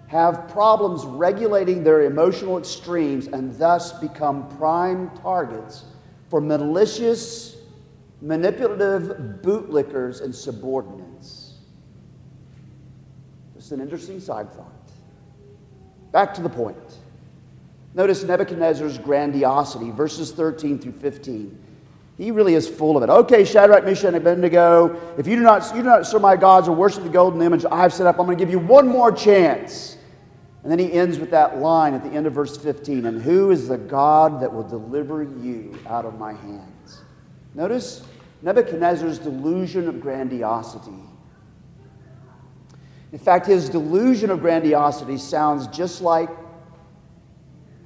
have 0.08 0.48
problems 0.48 1.04
regulating 1.04 1.84
their 1.84 2.02
emotional 2.02 2.58
extremes 2.58 3.28
and 3.28 3.56
thus 3.58 3.92
become 3.92 4.48
prime 4.56 5.10
targets 5.18 5.84
for 6.28 6.40
malicious 6.40 7.56
manipulative 8.20 9.42
bootlickers 9.42 10.22
and 10.22 10.34
subordinates. 10.34 11.54
Just 13.54 13.70
an 13.72 13.80
interesting 13.80 14.18
side 14.18 14.50
thought. 14.52 14.72
Back 16.10 16.34
to 16.34 16.42
the 16.42 16.48
point. 16.48 16.76
Notice 17.94 18.24
Nebuchadnezzar's 18.24 18.96
grandiosity, 18.96 19.90
verses 19.90 20.32
13 20.32 20.78
through 20.78 20.92
15. 20.92 21.64
He 22.16 22.30
really 22.30 22.54
is 22.54 22.66
full 22.66 22.96
of 22.96 23.02
it. 23.02 23.10
Okay, 23.10 23.44
Shadrach, 23.44 23.84
Meshach, 23.84 24.06
and 24.06 24.16
Abednego, 24.16 24.98
if 25.18 25.26
you 25.26 25.36
do 25.36 25.42
not, 25.42 25.64
you 25.76 25.82
do 25.82 25.88
not 25.88 26.06
serve 26.06 26.22
my 26.22 26.34
gods 26.34 26.66
or 26.66 26.74
worship 26.74 27.02
the 27.04 27.08
golden 27.08 27.42
image 27.42 27.64
I've 27.70 27.92
set 27.92 28.06
up, 28.06 28.18
I'm 28.18 28.26
going 28.26 28.38
to 28.38 28.42
give 28.42 28.50
you 28.50 28.58
one 28.58 28.88
more 28.88 29.12
chance. 29.12 29.97
And 30.62 30.72
then 30.72 30.78
he 30.78 30.92
ends 30.92 31.18
with 31.18 31.30
that 31.30 31.58
line 31.58 31.94
at 31.94 32.02
the 32.02 32.10
end 32.10 32.26
of 32.26 32.32
verse 32.32 32.56
15 32.56 33.06
And 33.06 33.22
who 33.22 33.50
is 33.50 33.68
the 33.68 33.78
God 33.78 34.40
that 34.40 34.52
will 34.52 34.66
deliver 34.66 35.22
you 35.22 35.78
out 35.86 36.04
of 36.04 36.18
my 36.18 36.32
hands? 36.32 37.02
Notice 37.54 38.02
Nebuchadnezzar's 38.42 39.18
delusion 39.18 39.88
of 39.88 40.00
grandiosity. 40.00 41.02
In 43.12 43.18
fact, 43.18 43.46
his 43.46 43.68
delusion 43.68 44.30
of 44.30 44.40
grandiosity 44.40 45.16
sounds 45.16 45.66
just 45.68 46.02
like 46.02 46.28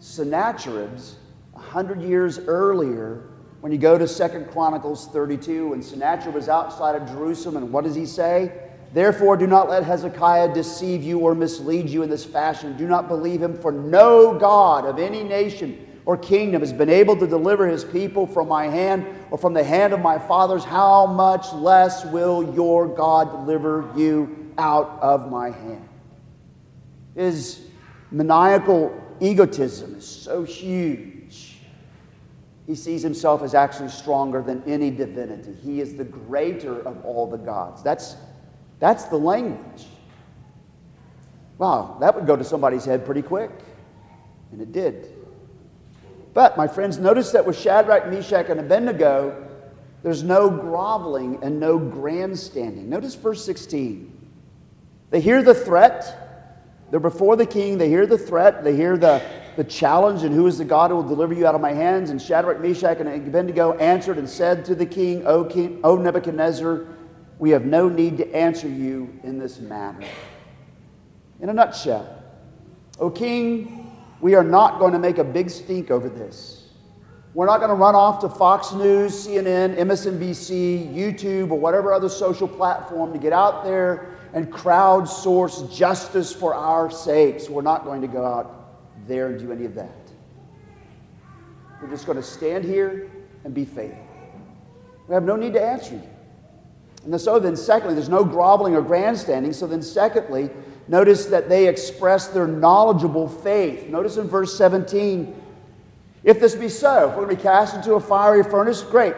Sennacherib's 0.00 1.16
a 1.54 1.60
hundred 1.60 2.02
years 2.02 2.38
earlier 2.40 3.28
when 3.60 3.70
you 3.70 3.78
go 3.78 3.96
to 3.96 4.08
Second 4.08 4.50
Chronicles 4.50 5.06
32 5.08 5.68
when 5.68 5.82
Sennacherib 5.82 6.34
was 6.34 6.48
outside 6.48 7.00
of 7.00 7.06
Jerusalem 7.08 7.56
and 7.56 7.72
what 7.72 7.84
does 7.84 7.94
he 7.94 8.04
say? 8.04 8.71
Therefore, 8.92 9.36
do 9.36 9.46
not 9.46 9.70
let 9.70 9.84
Hezekiah 9.84 10.52
deceive 10.52 11.02
you 11.02 11.20
or 11.20 11.34
mislead 11.34 11.88
you 11.88 12.02
in 12.02 12.10
this 12.10 12.24
fashion. 12.24 12.76
Do 12.76 12.86
not 12.86 13.08
believe 13.08 13.42
him, 13.42 13.56
for 13.56 13.72
no 13.72 14.38
God 14.38 14.84
of 14.84 14.98
any 14.98 15.22
nation 15.22 15.88
or 16.04 16.16
kingdom 16.16 16.60
has 16.60 16.72
been 16.72 16.90
able 16.90 17.16
to 17.16 17.26
deliver 17.26 17.66
his 17.66 17.84
people 17.84 18.26
from 18.26 18.48
my 18.48 18.66
hand 18.66 19.06
or 19.30 19.38
from 19.38 19.54
the 19.54 19.64
hand 19.64 19.92
of 19.92 20.00
my 20.00 20.18
fathers. 20.18 20.64
How 20.64 21.06
much 21.06 21.52
less 21.52 22.04
will 22.06 22.54
your 22.54 22.86
God 22.86 23.30
deliver 23.30 23.90
you 23.96 24.52
out 24.58 24.98
of 25.00 25.30
my 25.30 25.50
hand? 25.50 25.88
His 27.14 27.60
maniacal 28.10 28.98
egotism 29.20 29.94
is 29.94 30.06
so 30.06 30.42
huge. 30.42 31.56
He 32.66 32.74
sees 32.74 33.02
himself 33.02 33.42
as 33.42 33.54
actually 33.54 33.88
stronger 33.88 34.42
than 34.42 34.62
any 34.66 34.90
divinity. 34.90 35.54
He 35.62 35.80
is 35.80 35.94
the 35.94 36.04
greater 36.04 36.80
of 36.80 37.04
all 37.04 37.26
the 37.26 37.38
gods. 37.38 37.82
That's 37.82 38.16
that's 38.82 39.04
the 39.04 39.16
language. 39.16 39.86
Wow, 41.56 41.98
that 42.00 42.16
would 42.16 42.26
go 42.26 42.34
to 42.34 42.42
somebody's 42.42 42.84
head 42.84 43.06
pretty 43.06 43.22
quick. 43.22 43.52
And 44.50 44.60
it 44.60 44.72
did. 44.72 45.06
But, 46.34 46.56
my 46.56 46.66
friends, 46.66 46.98
notice 46.98 47.30
that 47.30 47.46
with 47.46 47.56
Shadrach, 47.56 48.08
Meshach, 48.08 48.48
and 48.48 48.58
Abednego, 48.58 49.48
there's 50.02 50.24
no 50.24 50.50
groveling 50.50 51.38
and 51.44 51.60
no 51.60 51.78
grandstanding. 51.78 52.90
Notice 52.90 53.14
verse 53.14 53.44
16. 53.44 54.12
They 55.10 55.20
hear 55.20 55.44
the 55.44 55.54
threat. 55.54 56.82
They're 56.90 56.98
before 56.98 57.36
the 57.36 57.46
king. 57.46 57.78
They 57.78 57.88
hear 57.88 58.04
the 58.04 58.18
threat. 58.18 58.64
They 58.64 58.74
hear 58.74 58.96
the, 58.96 59.22
the 59.54 59.62
challenge, 59.62 60.24
and 60.24 60.34
who 60.34 60.48
is 60.48 60.58
the 60.58 60.64
God 60.64 60.90
who 60.90 60.96
will 60.96 61.08
deliver 61.08 61.34
you 61.34 61.46
out 61.46 61.54
of 61.54 61.60
my 61.60 61.72
hands? 61.72 62.10
And 62.10 62.20
Shadrach, 62.20 62.60
Meshach, 62.60 62.98
and 62.98 63.08
Abednego 63.08 63.74
answered 63.74 64.18
and 64.18 64.28
said 64.28 64.64
to 64.64 64.74
the 64.74 64.86
king, 64.86 65.24
O, 65.24 65.44
king, 65.44 65.78
o 65.84 65.94
Nebuchadnezzar, 65.94 66.84
we 67.42 67.50
have 67.50 67.64
no 67.64 67.88
need 67.88 68.18
to 68.18 68.36
answer 68.36 68.68
you 68.68 69.18
in 69.24 69.36
this 69.36 69.58
matter. 69.58 70.06
In 71.40 71.48
a 71.48 71.52
nutshell, 71.52 72.22
O 73.00 73.10
king, 73.10 73.90
we 74.20 74.36
are 74.36 74.44
not 74.44 74.78
going 74.78 74.92
to 74.92 74.98
make 75.00 75.18
a 75.18 75.24
big 75.24 75.50
stink 75.50 75.90
over 75.90 76.08
this. 76.08 76.68
We're 77.34 77.46
not 77.46 77.58
going 77.58 77.70
to 77.70 77.74
run 77.74 77.96
off 77.96 78.20
to 78.20 78.28
Fox 78.28 78.72
News, 78.72 79.26
CNN, 79.26 79.76
MSNBC, 79.76 80.94
YouTube, 80.94 81.50
or 81.50 81.58
whatever 81.58 81.92
other 81.92 82.08
social 82.08 82.46
platform 82.46 83.12
to 83.12 83.18
get 83.18 83.32
out 83.32 83.64
there 83.64 84.16
and 84.34 84.48
crowdsource 84.48 85.76
justice 85.76 86.32
for 86.32 86.54
our 86.54 86.92
sakes. 86.92 87.48
We're 87.48 87.62
not 87.62 87.82
going 87.82 88.02
to 88.02 88.06
go 88.06 88.24
out 88.24 89.08
there 89.08 89.26
and 89.26 89.40
do 89.40 89.50
any 89.50 89.64
of 89.64 89.74
that. 89.74 90.12
We're 91.82 91.90
just 91.90 92.06
going 92.06 92.18
to 92.18 92.22
stand 92.22 92.62
here 92.62 93.10
and 93.42 93.52
be 93.52 93.64
faithful. 93.64 94.06
We 95.08 95.14
have 95.14 95.24
no 95.24 95.34
need 95.34 95.54
to 95.54 95.60
answer 95.60 95.94
you. 95.94 96.11
And 97.04 97.20
so 97.20 97.38
then, 97.38 97.56
secondly, 97.56 97.94
there's 97.94 98.08
no 98.08 98.24
groveling 98.24 98.76
or 98.76 98.82
grandstanding. 98.82 99.52
So 99.52 99.66
then, 99.66 99.82
secondly, 99.82 100.50
notice 100.86 101.26
that 101.26 101.48
they 101.48 101.68
express 101.68 102.28
their 102.28 102.46
knowledgeable 102.46 103.28
faith. 103.28 103.88
Notice 103.88 104.16
in 104.16 104.28
verse 104.28 104.56
17, 104.56 105.34
if 106.24 106.38
this 106.38 106.54
be 106.54 106.68
so, 106.68 107.08
if 107.08 107.16
we're 107.16 107.24
going 107.24 107.30
to 107.30 107.36
be 107.36 107.42
cast 107.42 107.74
into 107.74 107.94
a 107.94 108.00
fiery 108.00 108.44
furnace, 108.44 108.82
great. 108.82 109.14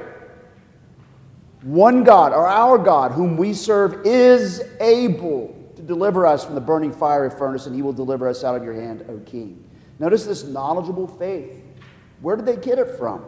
One 1.63 2.05
God, 2.05 2.33
or 2.33 2.47
our 2.47 2.79
God, 2.79 3.13
whom 3.13 3.37
we 3.37 3.53
serve, 3.53 4.07
is 4.07 4.63
able 4.81 5.55
to 5.77 5.83
deliver 5.83 6.27
us 6.27 6.45
from 6.45 6.55
the 6.55 6.61
burning 6.61 6.93
fiery 6.93 7.31
furnace, 7.31 7.67
and 7.67 7.75
he 7.75 7.83
will 7.83 7.93
deliver 7.93 8.29
us 8.29 8.45
out 8.45 8.57
of 8.57 8.65
your 8.65 8.75
hand, 8.75 9.05
O 9.09 9.19
king. 9.21 9.63
Notice 9.99 10.25
this 10.25 10.45
knowledgeable 10.45 11.07
faith. 11.07 11.63
Where 12.21 12.37
did 12.37 12.47
they 12.47 12.57
get 12.57 12.79
it 12.79 12.97
from? 12.99 13.25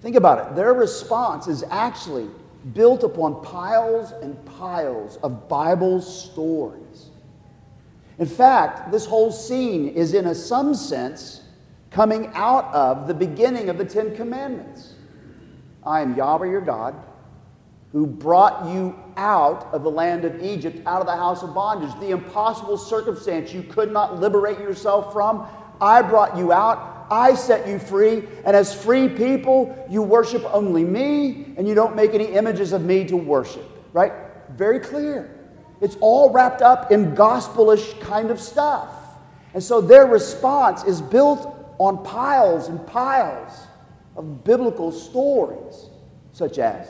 Think 0.00 0.16
about 0.16 0.46
it. 0.46 0.56
Their 0.56 0.74
response 0.74 1.48
is 1.48 1.64
actually 1.70 2.28
built 2.74 3.04
upon 3.04 3.42
piles 3.42 4.12
and 4.22 4.44
piles 4.44 5.16
of 5.22 5.48
Bible 5.48 6.00
stories. 6.00 7.10
In 8.18 8.26
fact, 8.26 8.90
this 8.90 9.06
whole 9.06 9.30
scene 9.30 9.88
is, 9.88 10.12
in 10.12 10.26
a 10.26 10.34
some 10.34 10.74
sense, 10.74 11.42
coming 11.90 12.30
out 12.34 12.64
of 12.74 13.06
the 13.06 13.14
beginning 13.14 13.68
of 13.68 13.78
the 13.78 13.84
Ten 13.84 14.14
Commandments. 14.16 14.94
I 15.84 16.00
am 16.00 16.16
Yahweh 16.16 16.50
your 16.50 16.60
God, 16.60 16.94
who 17.92 18.06
brought 18.06 18.68
you 18.74 18.98
out 19.16 19.68
of 19.72 19.82
the 19.82 19.90
land 19.90 20.24
of 20.24 20.42
Egypt, 20.42 20.84
out 20.84 21.00
of 21.00 21.06
the 21.06 21.16
house 21.16 21.42
of 21.42 21.54
bondage, 21.54 21.90
the 22.00 22.10
impossible 22.10 22.76
circumstance 22.76 23.52
you 23.52 23.62
could 23.62 23.92
not 23.92 24.20
liberate 24.20 24.58
yourself 24.58 25.12
from. 25.12 25.46
I 25.80 26.02
brought 26.02 26.36
you 26.36 26.52
out. 26.52 26.96
I 27.10 27.34
set 27.34 27.66
you 27.66 27.78
free, 27.78 28.24
and 28.44 28.56
as 28.56 28.74
free 28.74 29.08
people, 29.08 29.86
you 29.90 30.02
worship 30.02 30.44
only 30.52 30.84
me, 30.84 31.54
and 31.56 31.66
you 31.66 31.74
don't 31.74 31.96
make 31.96 32.14
any 32.14 32.26
images 32.26 32.72
of 32.72 32.82
me 32.82 33.04
to 33.06 33.16
worship. 33.16 33.68
Right? 33.92 34.12
Very 34.50 34.80
clear. 34.80 35.34
It's 35.80 35.96
all 36.00 36.30
wrapped 36.30 36.62
up 36.62 36.90
in 36.90 37.14
gospelish 37.14 37.94
kind 38.00 38.30
of 38.30 38.40
stuff. 38.40 38.92
And 39.54 39.62
so 39.62 39.80
their 39.80 40.06
response 40.06 40.84
is 40.84 41.00
built 41.00 41.54
on 41.78 42.04
piles 42.04 42.68
and 42.68 42.84
piles 42.86 43.66
of 44.16 44.44
biblical 44.44 44.90
stories, 44.92 45.90
such 46.32 46.58
as 46.58 46.88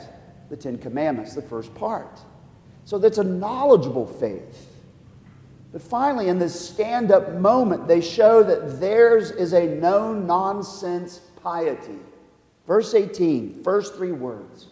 the 0.49 0.57
Ten 0.57 0.77
Commandments, 0.77 1.35
the 1.35 1.41
first 1.41 1.73
part. 1.75 2.19
So 2.85 2.97
that's 2.97 3.19
a 3.19 3.23
knowledgeable 3.23 4.07
faith. 4.07 4.68
But 5.71 5.81
finally, 5.81 6.29
in 6.29 6.39
this 6.39 6.69
stand 6.69 7.11
up 7.11 7.33
moment, 7.33 7.87
they 7.87 8.01
show 8.01 8.41
that 8.43 8.79
theirs 8.79 9.29
is 9.31 9.53
a 9.53 9.67
no 9.67 10.13
nonsense 10.13 11.19
piety. 11.43 11.99
Verse 12.65 12.93
18, 12.93 13.63
first 13.63 13.95
three 13.95 14.11
words. 14.11 14.67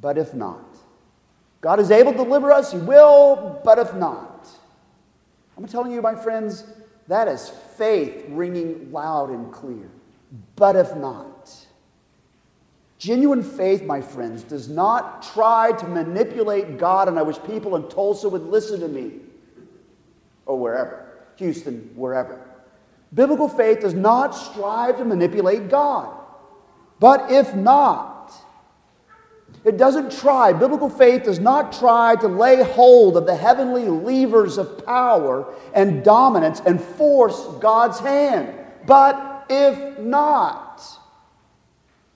But 0.00 0.18
if 0.18 0.34
not, 0.34 0.64
God 1.60 1.80
is 1.80 1.90
able 1.90 2.12
to 2.12 2.18
deliver 2.18 2.52
us, 2.52 2.72
He 2.72 2.78
will, 2.78 3.60
but 3.64 3.78
if 3.78 3.94
not. 3.94 4.48
I'm 5.56 5.66
telling 5.66 5.92
you, 5.92 6.02
my 6.02 6.14
friends, 6.14 6.64
that 7.08 7.28
is 7.28 7.48
faith 7.76 8.24
ringing 8.28 8.92
loud 8.92 9.30
and 9.30 9.52
clear. 9.52 9.88
But 10.56 10.76
if 10.76 10.94
not, 10.96 11.54
genuine 12.98 13.42
faith, 13.42 13.84
my 13.84 14.00
friends, 14.00 14.42
does 14.42 14.68
not 14.68 15.22
try 15.22 15.72
to 15.72 15.86
manipulate 15.86 16.76
God, 16.76 17.08
and 17.08 17.18
I 17.18 17.22
wish 17.22 17.38
people 17.44 17.76
in 17.76 17.88
Tulsa 17.88 18.28
would 18.28 18.42
listen 18.42 18.80
to 18.80 18.88
me 18.88 19.20
or 20.46 20.58
wherever, 20.58 21.06
Houston, 21.36 21.90
wherever. 21.94 22.40
Biblical 23.12 23.48
faith 23.48 23.80
does 23.80 23.94
not 23.94 24.30
strive 24.30 24.98
to 24.98 25.04
manipulate 25.04 25.68
God. 25.68 26.16
But 26.98 27.30
if 27.30 27.54
not, 27.54 28.32
it 29.64 29.76
doesn't 29.76 30.12
try, 30.12 30.52
biblical 30.52 30.88
faith 30.88 31.24
does 31.24 31.40
not 31.40 31.72
try 31.72 32.14
to 32.16 32.28
lay 32.28 32.62
hold 32.62 33.16
of 33.16 33.26
the 33.26 33.36
heavenly 33.36 33.88
levers 33.88 34.58
of 34.58 34.84
power 34.86 35.52
and 35.74 36.04
dominance 36.04 36.60
and 36.64 36.80
force 36.80 37.46
God's 37.60 37.98
hand. 37.98 38.54
But 38.86 39.46
if 39.50 39.98
not, 39.98 40.82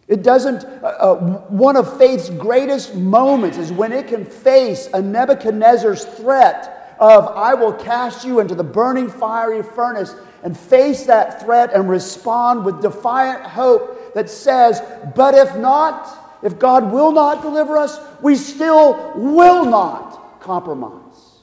it 0.07 0.23
doesn't, 0.23 0.65
uh, 0.65 0.87
uh, 0.87 1.17
one 1.49 1.77
of 1.77 1.99
faith's 1.99 2.31
greatest 2.31 2.95
moments 2.95 3.59
is 3.59 3.73
when 3.73 3.93
it 3.93 4.09
can 4.09 4.25
face 4.25 4.89
a 4.93 5.01
Nebuchadnezzar's 5.01 6.05
threat 6.05 6.80
of, 7.01 7.27
I 7.29 7.55
will 7.55 7.73
cast 7.73 8.25
you 8.25 8.41
into 8.41 8.55
the 8.55 8.63
burning 8.63 9.09
fiery 9.09 9.63
furnace, 9.63 10.15
and 10.43 10.57
face 10.57 11.05
that 11.05 11.43
threat 11.43 11.73
and 11.75 11.89
respond 11.89 12.65
with 12.65 12.81
defiant 12.81 13.43
hope 13.43 14.15
that 14.15 14.31
says, 14.31 14.81
But 15.15 15.35
if 15.35 15.57
not, 15.57 16.39
if 16.43 16.59
God 16.59 16.91
will 16.93 17.13
not 17.13 17.43
deliver 17.43 17.77
us, 17.77 17.99
we 18.23 18.37
still 18.37 19.13
will 19.15 19.65
not 19.65 20.41
compromise. 20.41 21.39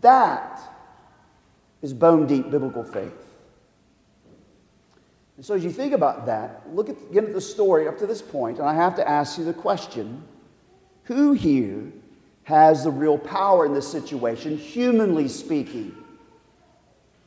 That 0.00 0.60
is 1.80 1.94
bone 1.94 2.26
deep 2.26 2.50
biblical 2.50 2.84
faith. 2.84 3.12
And 5.36 5.44
so, 5.44 5.54
as 5.54 5.64
you 5.64 5.70
think 5.70 5.92
about 5.92 6.26
that, 6.26 6.62
look 6.72 6.88
at, 6.88 6.96
again 7.10 7.24
at 7.24 7.32
the 7.32 7.40
story 7.40 7.88
up 7.88 7.98
to 7.98 8.06
this 8.06 8.22
point, 8.22 8.58
and 8.58 8.68
I 8.68 8.74
have 8.74 8.96
to 8.96 9.08
ask 9.08 9.38
you 9.38 9.44
the 9.44 9.54
question 9.54 10.22
who 11.04 11.32
here 11.32 11.92
has 12.44 12.84
the 12.84 12.90
real 12.90 13.18
power 13.18 13.66
in 13.66 13.74
this 13.74 13.90
situation, 13.90 14.56
humanly 14.56 15.28
speaking. 15.28 15.96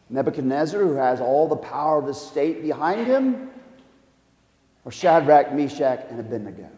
Nebuchadnezzar, 0.10 0.80
who 0.80 0.94
has 0.94 1.20
all 1.20 1.48
the 1.48 1.56
power 1.56 2.00
of 2.00 2.06
the 2.06 2.14
state 2.14 2.62
behind 2.62 3.06
him, 3.06 3.50
or 4.86 4.92
Shadrach, 4.92 5.54
Meshach, 5.54 6.06
and 6.10 6.20
Abednego? 6.20 6.70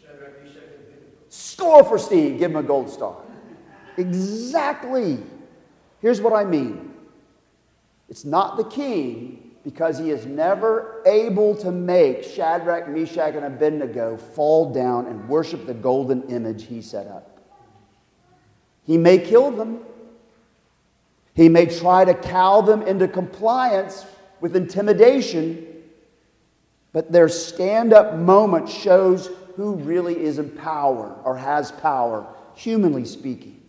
Shadrach, 0.00 0.42
Meshach, 0.42 0.56
and 0.56 0.86
Abednego. 0.86 1.06
Score 1.28 1.84
for 1.84 1.98
Steve. 1.98 2.38
Give 2.38 2.50
him 2.50 2.56
a 2.56 2.62
gold 2.62 2.90
star. 2.90 3.16
Exactly. 3.96 5.18
Here's 6.00 6.20
what 6.20 6.34
I 6.34 6.44
mean 6.44 6.92
it's 8.08 8.24
not 8.24 8.56
the 8.56 8.64
king 8.64 9.52
because 9.64 9.98
he 9.98 10.10
is 10.10 10.26
never 10.26 11.02
able 11.06 11.56
to 11.56 11.72
make 11.72 12.22
Shadrach, 12.22 12.88
Meshach, 12.88 13.34
and 13.34 13.46
Abednego 13.46 14.16
fall 14.16 14.74
down 14.74 15.06
and 15.06 15.26
worship 15.26 15.64
the 15.64 15.72
golden 15.72 16.22
image 16.24 16.66
he 16.66 16.82
set 16.82 17.06
up. 17.06 17.33
He 18.86 18.98
may 18.98 19.18
kill 19.18 19.50
them. 19.50 19.80
He 21.34 21.48
may 21.48 21.66
try 21.66 22.04
to 22.04 22.14
cow 22.14 22.60
them 22.60 22.82
into 22.82 23.08
compliance 23.08 24.06
with 24.40 24.54
intimidation, 24.54 25.66
but 26.92 27.10
their 27.10 27.28
stand 27.28 27.92
up 27.92 28.14
moment 28.14 28.68
shows 28.68 29.30
who 29.56 29.74
really 29.74 30.22
is 30.22 30.38
in 30.38 30.50
power 30.50 31.16
or 31.24 31.36
has 31.36 31.72
power, 31.72 32.26
humanly 32.54 33.04
speaking. 33.04 33.60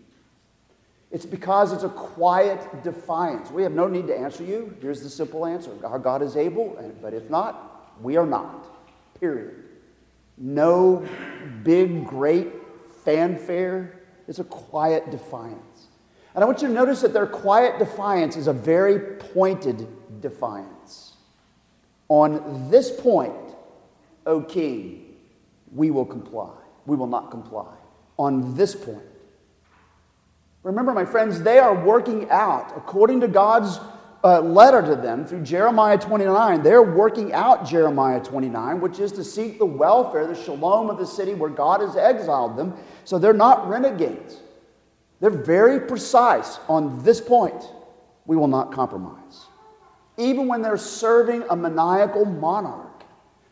It's 1.11 1.25
because 1.25 1.71
it's 1.71 1.83
a 1.83 1.89
quiet 1.89 2.83
defiance. 2.83 3.49
We 3.49 3.63
have 3.63 3.71
no 3.71 3.87
need 3.87 4.07
to 4.07 4.17
answer 4.17 4.43
you. 4.43 4.75
Here's 4.81 5.01
the 5.01 5.09
simple 5.09 5.45
answer 5.45 5.71
Our 5.85 5.99
God 5.99 6.21
is 6.21 6.35
able, 6.35 6.77
but 7.01 7.13
if 7.13 7.29
not, 7.29 7.95
we 8.01 8.17
are 8.17 8.25
not. 8.25 8.65
Period. 9.19 9.63
No 10.37 11.07
big, 11.63 12.05
great 12.05 12.51
fanfare. 13.03 13.94
It's 14.27 14.39
a 14.39 14.43
quiet 14.43 15.11
defiance. 15.11 15.87
And 16.33 16.43
I 16.43 16.47
want 16.47 16.61
you 16.61 16.67
to 16.67 16.73
notice 16.73 17.01
that 17.01 17.13
their 17.13 17.27
quiet 17.27 17.79
defiance 17.79 18.35
is 18.35 18.47
a 18.47 18.53
very 18.53 18.99
pointed 19.17 19.87
defiance. 20.21 21.13
On 22.09 22.69
this 22.69 22.91
point, 22.91 23.33
O 24.25 24.41
king, 24.41 25.15
we 25.73 25.91
will 25.91 26.05
comply. 26.05 26.51
We 26.85 26.95
will 26.95 27.07
not 27.07 27.31
comply. 27.31 27.73
On 28.17 28.55
this 28.55 28.75
point. 28.75 28.99
Remember, 30.63 30.93
my 30.93 31.05
friends, 31.05 31.41
they 31.41 31.59
are 31.59 31.75
working 31.85 32.29
out, 32.29 32.73
according 32.75 33.21
to 33.21 33.27
God's 33.27 33.79
uh, 34.25 34.41
letter 34.41 34.81
to 34.81 34.95
them 34.95 35.23
through 35.23 35.43
Jeremiah 35.43 35.99
29, 35.99 36.63
they're 36.63 36.81
working 36.81 37.31
out 37.31 37.63
Jeremiah 37.63 38.19
29, 38.19 38.81
which 38.81 38.99
is 38.99 39.11
to 39.11 39.23
seek 39.23 39.59
the 39.59 39.67
welfare, 39.67 40.25
the 40.25 40.33
shalom 40.33 40.89
of 40.89 40.97
the 40.97 41.05
city 41.05 41.35
where 41.35 41.51
God 41.51 41.81
has 41.81 41.95
exiled 41.95 42.57
them. 42.57 42.73
So 43.03 43.19
they're 43.19 43.33
not 43.33 43.69
renegades. 43.69 44.39
They're 45.19 45.29
very 45.29 45.79
precise 45.79 46.57
on 46.67 47.03
this 47.03 47.21
point. 47.21 47.63
We 48.25 48.35
will 48.35 48.47
not 48.47 48.73
compromise. 48.73 49.45
Even 50.17 50.47
when 50.47 50.63
they're 50.63 50.75
serving 50.75 51.43
a 51.51 51.55
maniacal 51.55 52.25
monarch. 52.25 53.03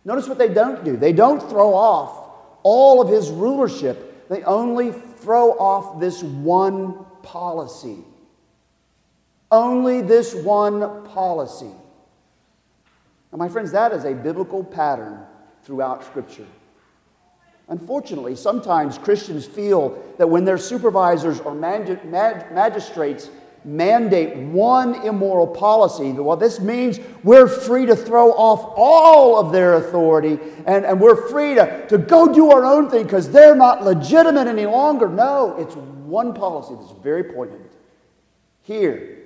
Notice 0.05 0.27
what 0.27 0.39
they 0.39 0.49
don't 0.49 0.83
do. 0.83 0.97
They 0.97 1.13
don't 1.13 1.39
throw 1.51 1.75
off 1.75 2.31
all 2.63 2.99
of 2.99 3.09
his 3.09 3.29
rulership, 3.29 4.27
they 4.27 4.41
only 4.43 4.91
throw 4.91 5.51
off 5.51 5.99
this 5.99 6.23
one 6.23 7.05
policy. 7.21 7.97
Only 9.53 10.01
this 10.01 10.33
one 10.33 11.05
policy. 11.09 11.69
Now, 13.31 13.37
my 13.37 13.47
friends, 13.47 13.71
that 13.71 13.91
is 13.91 14.03
a 14.03 14.15
biblical 14.15 14.63
pattern 14.63 15.19
throughout 15.61 16.03
Scripture. 16.03 16.47
Unfortunately, 17.67 18.35
sometimes 18.35 18.97
Christians 18.97 19.45
feel 19.45 20.03
that 20.17 20.27
when 20.27 20.43
their 20.43 20.57
supervisors 20.57 21.39
or 21.39 21.53
magistrates 21.53 23.29
mandate 23.63 24.35
one 24.35 24.95
immoral 25.05 25.45
policy, 25.45 26.13
well, 26.13 26.35
this 26.35 26.59
means 26.59 26.99
we're 27.23 27.47
free 27.47 27.85
to 27.85 27.95
throw 27.95 28.31
off 28.31 28.73
all 28.75 29.37
of 29.37 29.51
their 29.51 29.75
authority 29.75 30.39
and, 30.65 30.83
and 30.83 30.99
we're 30.99 31.29
free 31.29 31.53
to, 31.53 31.85
to 31.89 31.99
go 31.99 32.33
do 32.33 32.49
our 32.49 32.65
own 32.65 32.89
thing 32.89 33.03
because 33.03 33.29
they're 33.29 33.55
not 33.55 33.83
legitimate 33.83 34.47
any 34.47 34.65
longer. 34.65 35.07
No, 35.07 35.55
it's 35.59 35.75
one 35.75 36.33
policy 36.33 36.73
that's 36.73 36.99
very 37.03 37.25
poignant. 37.25 37.69
Here, 38.63 39.19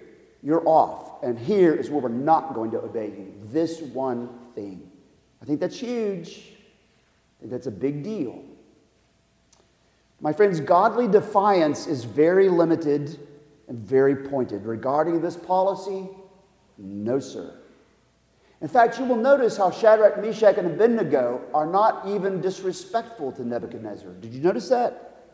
you're 0.43 0.67
off, 0.67 1.23
and 1.23 1.37
here 1.37 1.73
is 1.73 1.89
where 1.89 2.01
we're 2.01 2.09
not 2.09 2.53
going 2.53 2.71
to 2.71 2.79
obey 2.79 3.07
you. 3.07 3.33
This 3.45 3.81
one 3.81 4.29
thing. 4.55 4.89
I 5.41 5.45
think 5.45 5.59
that's 5.59 5.79
huge. 5.79 6.53
I 7.37 7.41
think 7.41 7.51
that's 7.51 7.67
a 7.67 7.71
big 7.71 8.03
deal. 8.03 8.43
My 10.19 10.33
friends, 10.33 10.59
godly 10.59 11.07
defiance 11.07 11.85
is 11.85 12.03
very 12.03 12.49
limited 12.49 13.19
and 13.67 13.77
very 13.77 14.15
pointed. 14.15 14.65
Regarding 14.65 15.21
this 15.21 15.35
policy, 15.35 16.09
no, 16.77 17.19
sir. 17.19 17.53
In 18.61 18.67
fact, 18.67 18.97
you 18.97 19.05
will 19.05 19.17
notice 19.17 19.57
how 19.57 19.69
Shadrach, 19.69 20.19
Meshach, 20.19 20.57
and 20.57 20.65
Abednego 20.65 21.41
are 21.53 21.67
not 21.67 22.07
even 22.07 22.41
disrespectful 22.41 23.31
to 23.33 23.47
Nebuchadnezzar. 23.47 24.13
Did 24.13 24.33
you 24.33 24.41
notice 24.41 24.69
that? 24.69 25.25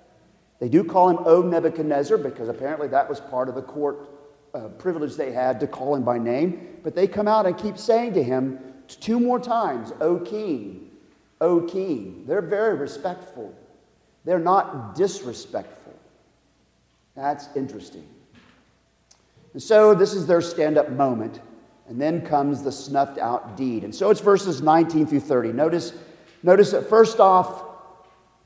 They 0.59 0.67
do 0.67 0.83
call 0.83 1.09
him 1.09 1.19
O 1.25 1.41
Nebuchadnezzar 1.41 2.17
because 2.17 2.49
apparently 2.49 2.87
that 2.89 3.07
was 3.07 3.21
part 3.21 3.47
of 3.47 3.55
the 3.55 3.61
court 3.61 4.09
uh, 4.53 4.67
privilege 4.69 5.15
they 5.15 5.31
had 5.31 5.59
to 5.59 5.67
call 5.67 5.95
him 5.95 6.03
by 6.03 6.17
name. 6.17 6.79
But 6.83 6.95
they 6.95 7.07
come 7.07 7.27
out 7.27 7.45
and 7.45 7.57
keep 7.57 7.77
saying 7.77 8.13
to 8.13 8.23
him 8.23 8.59
two 8.87 9.19
more 9.19 9.39
times, 9.39 9.91
O 9.99 10.19
King, 10.19 10.91
O 11.41 11.61
King. 11.61 12.23
They're 12.27 12.41
very 12.41 12.75
respectful, 12.75 13.53
they're 14.25 14.39
not 14.39 14.95
disrespectful. 14.95 15.93
That's 17.15 17.47
interesting. 17.55 18.07
And 19.53 19.61
so 19.61 19.93
this 19.93 20.13
is 20.13 20.25
their 20.25 20.41
stand 20.41 20.77
up 20.77 20.89
moment. 20.89 21.39
And 21.87 22.01
then 22.01 22.25
comes 22.25 22.63
the 22.63 22.71
snuffed 22.71 23.17
out 23.17 23.57
deed. 23.57 23.83
And 23.83 23.93
so 23.93 24.09
it's 24.09 24.21
verses 24.21 24.61
19 24.61 25.05
through 25.05 25.19
30. 25.19 25.51
Notice, 25.51 25.93
notice 26.41 26.71
that 26.71 26.89
first 26.89 27.19
off, 27.19 27.61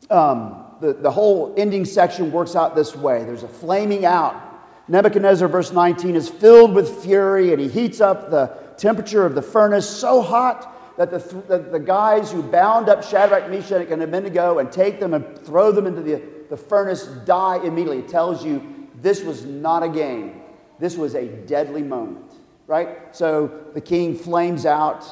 um, 0.09 0.65
the, 0.81 0.93
the 0.93 1.11
whole 1.11 1.53
ending 1.57 1.85
section 1.85 2.31
works 2.31 2.55
out 2.55 2.75
this 2.75 2.95
way 2.95 3.23
there's 3.23 3.43
a 3.43 3.47
flaming 3.47 4.05
out. 4.05 4.43
Nebuchadnezzar, 4.87 5.47
verse 5.47 5.71
19, 5.71 6.15
is 6.15 6.29
filled 6.29 6.73
with 6.73 7.03
fury 7.03 7.51
and 7.51 7.61
he 7.61 7.67
heats 7.67 7.99
up 7.99 8.29
the 8.29 8.47
temperature 8.77 9.25
of 9.25 9.35
the 9.35 9.41
furnace 9.41 9.89
so 9.89 10.21
hot 10.21 10.73
that 10.97 11.11
the, 11.11 11.19
the, 11.47 11.59
the 11.59 11.79
guys 11.79 12.31
who 12.31 12.41
bound 12.41 12.89
up 12.89 13.03
Shadrach, 13.03 13.49
Meshach, 13.49 13.87
and 13.89 14.01
Abednego 14.01 14.59
and 14.59 14.71
take 14.71 14.99
them 14.99 15.13
and 15.13 15.37
throw 15.39 15.71
them 15.71 15.85
into 15.85 16.01
the, 16.01 16.21
the 16.49 16.57
furnace 16.57 17.05
die 17.25 17.59
immediately. 17.63 17.99
It 17.99 18.07
tells 18.07 18.43
you 18.43 18.87
this 18.95 19.21
was 19.21 19.45
not 19.45 19.83
a 19.83 19.89
game, 19.89 20.41
this 20.79 20.95
was 20.95 21.15
a 21.15 21.27
deadly 21.27 21.83
moment, 21.83 22.31
right? 22.65 23.15
So 23.15 23.65
the 23.73 23.81
king 23.81 24.15
flames 24.15 24.65
out, 24.65 25.05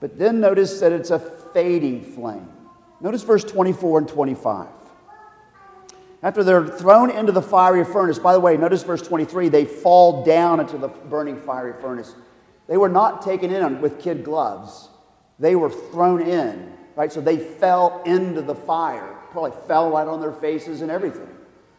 but 0.00 0.18
then 0.18 0.40
notice 0.40 0.80
that 0.80 0.92
it's 0.92 1.10
a 1.10 1.18
fading 1.18 2.02
flame. 2.02 2.48
Notice 3.00 3.22
verse 3.22 3.44
24 3.44 4.00
and 4.00 4.08
25. 4.08 4.68
After 6.24 6.42
they're 6.42 6.66
thrown 6.66 7.10
into 7.10 7.32
the 7.32 7.42
fiery 7.42 7.84
furnace, 7.84 8.18
by 8.18 8.32
the 8.32 8.40
way, 8.40 8.56
notice 8.56 8.82
verse 8.82 9.02
23, 9.02 9.50
they 9.50 9.66
fall 9.66 10.24
down 10.24 10.58
into 10.58 10.78
the 10.78 10.88
burning 10.88 11.38
fiery 11.38 11.74
furnace. 11.82 12.14
They 12.66 12.78
were 12.78 12.88
not 12.88 13.20
taken 13.20 13.52
in 13.52 13.82
with 13.82 14.00
kid 14.00 14.24
gloves, 14.24 14.88
they 15.38 15.54
were 15.54 15.68
thrown 15.68 16.22
in, 16.22 16.72
right? 16.96 17.12
So 17.12 17.20
they 17.20 17.36
fell 17.36 18.02
into 18.06 18.40
the 18.40 18.54
fire, 18.54 19.18
probably 19.32 19.52
fell 19.68 19.90
right 19.90 20.08
on 20.08 20.22
their 20.22 20.32
faces 20.32 20.80
and 20.80 20.90
everything. 20.90 21.28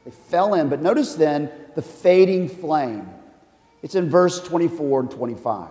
They 0.06 0.12
fell 0.12 0.54
in, 0.54 0.70
but 0.70 0.80
notice 0.80 1.16
then 1.16 1.50
the 1.74 1.82
fading 1.82 2.48
flame. 2.48 3.10
It's 3.82 3.96
in 3.96 4.12
verse 4.12 4.40
24 4.42 5.00
and 5.00 5.12
25. 5.12 5.70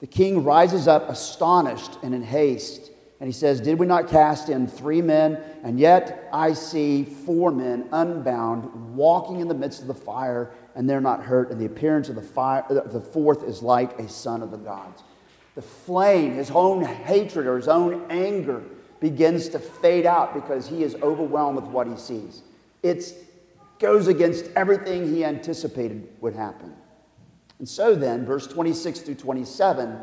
The 0.00 0.06
king 0.08 0.42
rises 0.42 0.88
up 0.88 1.08
astonished 1.08 1.98
and 2.02 2.12
in 2.12 2.22
haste 2.22 2.90
and 3.20 3.28
he 3.28 3.32
says, 3.32 3.60
Did 3.60 3.78
we 3.78 3.86
not 3.86 4.08
cast 4.08 4.48
in 4.48 4.66
three 4.66 5.02
men? 5.02 5.40
And 5.64 5.78
yet 5.78 6.28
I 6.32 6.52
see 6.52 7.04
four 7.04 7.50
men 7.50 7.88
unbound 7.90 8.94
walking 8.94 9.40
in 9.40 9.48
the 9.48 9.54
midst 9.54 9.80
of 9.80 9.88
the 9.88 9.94
fire, 9.94 10.52
and 10.74 10.88
they're 10.88 11.00
not 11.00 11.24
hurt. 11.24 11.50
And 11.50 11.60
the 11.60 11.66
appearance 11.66 12.08
of 12.08 12.14
the, 12.14 12.22
fire, 12.22 12.64
uh, 12.70 12.74
the 12.74 13.00
fourth 13.00 13.42
is 13.42 13.62
like 13.62 13.98
a 13.98 14.08
son 14.08 14.42
of 14.42 14.50
the 14.50 14.56
gods. 14.56 15.02
The 15.56 15.62
flame, 15.62 16.34
his 16.34 16.52
own 16.52 16.84
hatred 16.84 17.46
or 17.46 17.56
his 17.56 17.66
own 17.66 18.06
anger, 18.08 18.62
begins 19.00 19.48
to 19.48 19.58
fade 19.58 20.06
out 20.06 20.34
because 20.34 20.68
he 20.68 20.84
is 20.84 20.94
overwhelmed 20.96 21.56
with 21.56 21.66
what 21.66 21.88
he 21.88 21.96
sees. 21.96 22.42
It 22.84 23.12
goes 23.80 24.06
against 24.06 24.48
everything 24.54 25.12
he 25.12 25.24
anticipated 25.24 26.08
would 26.20 26.34
happen. 26.34 26.74
And 27.58 27.68
so 27.68 27.96
then, 27.96 28.24
verse 28.24 28.46
26 28.46 29.00
through 29.00 29.16
27, 29.16 29.98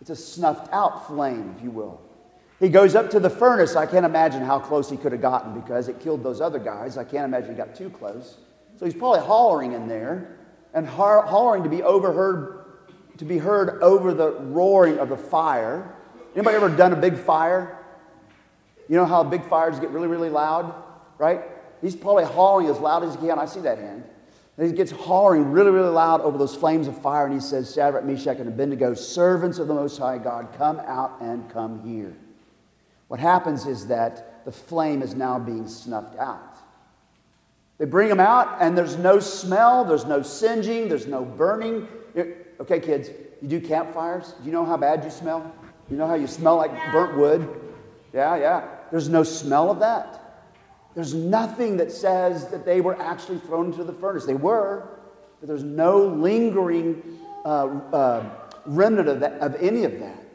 it's 0.00 0.08
a 0.08 0.16
snuffed 0.16 0.72
out 0.72 1.06
flame, 1.06 1.54
if 1.56 1.62
you 1.62 1.70
will. 1.70 2.05
He 2.58 2.68
goes 2.70 2.94
up 2.94 3.10
to 3.10 3.20
the 3.20 3.28
furnace. 3.28 3.76
I 3.76 3.84
can't 3.86 4.06
imagine 4.06 4.42
how 4.42 4.58
close 4.58 4.88
he 4.88 4.96
could 4.96 5.12
have 5.12 5.20
gotten 5.20 5.58
because 5.58 5.88
it 5.88 6.00
killed 6.00 6.22
those 6.22 6.40
other 6.40 6.58
guys. 6.58 6.96
I 6.96 7.04
can't 7.04 7.24
imagine 7.24 7.50
he 7.50 7.56
got 7.56 7.74
too 7.74 7.90
close. 7.90 8.38
So 8.78 8.86
he's 8.86 8.94
probably 8.94 9.20
hollering 9.20 9.72
in 9.72 9.88
there 9.88 10.38
and 10.72 10.86
hollering 10.86 11.62
to 11.62 11.68
be 11.68 11.82
overheard, 11.82 12.64
to 13.18 13.24
be 13.24 13.38
heard 13.38 13.82
over 13.82 14.14
the 14.14 14.32
roaring 14.32 14.98
of 14.98 15.08
the 15.10 15.16
fire. 15.16 15.94
Anybody 16.34 16.56
ever 16.56 16.68
done 16.68 16.92
a 16.92 16.96
big 16.96 17.16
fire? 17.16 17.78
You 18.88 18.96
know 18.96 19.06
how 19.06 19.22
big 19.22 19.44
fires 19.44 19.80
get 19.80 19.90
really, 19.90 20.08
really 20.08 20.30
loud, 20.30 20.74
right? 21.18 21.42
He's 21.82 21.96
probably 21.96 22.24
hollering 22.24 22.68
as 22.68 22.78
loud 22.78 23.04
as 23.04 23.14
he 23.14 23.20
can. 23.20 23.38
I 23.38 23.46
see 23.46 23.60
that 23.60 23.78
hand. 23.78 24.04
And 24.56 24.66
he 24.66 24.72
gets 24.72 24.90
hollering 24.90 25.50
really, 25.50 25.70
really 25.70 25.90
loud 25.90 26.22
over 26.22 26.38
those 26.38 26.54
flames 26.54 26.88
of 26.88 27.00
fire, 27.02 27.26
and 27.26 27.34
he 27.34 27.40
says, 27.40 27.74
Shadrach, 27.74 28.04
Meshach, 28.04 28.38
and 28.38 28.48
Abednego, 28.48 28.94
servants 28.94 29.58
of 29.58 29.68
the 29.68 29.74
Most 29.74 29.98
High 29.98 30.16
God, 30.16 30.48
come 30.56 30.80
out 30.80 31.20
and 31.20 31.50
come 31.50 31.82
here. 31.82 32.16
What 33.08 33.20
happens 33.20 33.66
is 33.66 33.86
that 33.86 34.44
the 34.44 34.52
flame 34.52 35.02
is 35.02 35.14
now 35.14 35.38
being 35.38 35.68
snuffed 35.68 36.18
out. 36.18 36.56
They 37.78 37.84
bring 37.84 38.08
them 38.08 38.20
out, 38.20 38.56
and 38.60 38.76
there's 38.76 38.96
no 38.96 39.20
smell, 39.20 39.84
there's 39.84 40.06
no 40.06 40.22
singeing, 40.22 40.88
there's 40.88 41.06
no 41.06 41.24
burning. 41.24 41.86
Okay, 42.60 42.80
kids, 42.80 43.10
you 43.42 43.48
do 43.48 43.60
campfires. 43.60 44.32
Do 44.40 44.46
you 44.46 44.52
know 44.52 44.64
how 44.64 44.76
bad 44.76 45.04
you 45.04 45.10
smell? 45.10 45.52
You 45.90 45.96
know 45.96 46.06
how 46.06 46.14
you 46.14 46.26
smell 46.26 46.56
like 46.56 46.72
burnt 46.90 47.16
wood? 47.16 47.48
Yeah, 48.14 48.36
yeah. 48.36 48.68
There's 48.90 49.08
no 49.08 49.22
smell 49.22 49.70
of 49.70 49.80
that. 49.80 50.44
There's 50.94 51.12
nothing 51.12 51.76
that 51.76 51.92
says 51.92 52.48
that 52.48 52.64
they 52.64 52.80
were 52.80 53.00
actually 53.00 53.38
thrown 53.40 53.66
into 53.66 53.84
the 53.84 53.92
furnace. 53.92 54.24
They 54.24 54.34
were, 54.34 54.88
but 55.40 55.48
there's 55.48 55.62
no 55.62 56.06
lingering 56.06 57.02
uh, 57.44 57.66
uh, 57.92 58.30
remnant 58.64 59.08
of, 59.08 59.20
that, 59.20 59.34
of 59.40 59.54
any 59.56 59.84
of 59.84 60.00
that. 60.00 60.25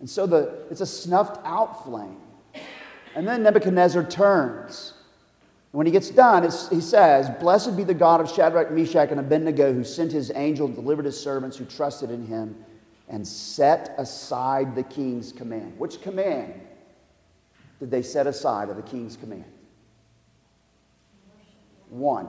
And 0.00 0.08
so 0.08 0.26
the, 0.26 0.66
it's 0.70 0.80
a 0.80 0.86
snuffed 0.86 1.40
out 1.44 1.84
flame. 1.84 2.18
And 3.14 3.26
then 3.26 3.42
Nebuchadnezzar 3.42 4.04
turns. 4.04 4.92
When 5.72 5.86
he 5.86 5.92
gets 5.92 6.10
done, 6.10 6.42
he 6.42 6.80
says, 6.80 7.28
Blessed 7.40 7.76
be 7.76 7.84
the 7.84 7.94
God 7.94 8.20
of 8.20 8.30
Shadrach, 8.30 8.70
Meshach, 8.70 9.10
and 9.10 9.20
Abednego, 9.20 9.72
who 9.72 9.84
sent 9.84 10.12
his 10.12 10.32
angel 10.34 10.68
delivered 10.68 11.04
his 11.04 11.18
servants 11.18 11.56
who 11.56 11.64
trusted 11.64 12.10
in 12.10 12.26
him 12.26 12.56
and 13.08 13.26
set 13.26 13.94
aside 13.98 14.74
the 14.74 14.82
king's 14.82 15.32
command. 15.32 15.78
Which 15.78 16.00
command 16.02 16.60
did 17.78 17.90
they 17.90 18.02
set 18.02 18.26
aside 18.26 18.68
of 18.68 18.76
the 18.76 18.82
king's 18.82 19.16
command? 19.16 19.44
One, 21.90 22.28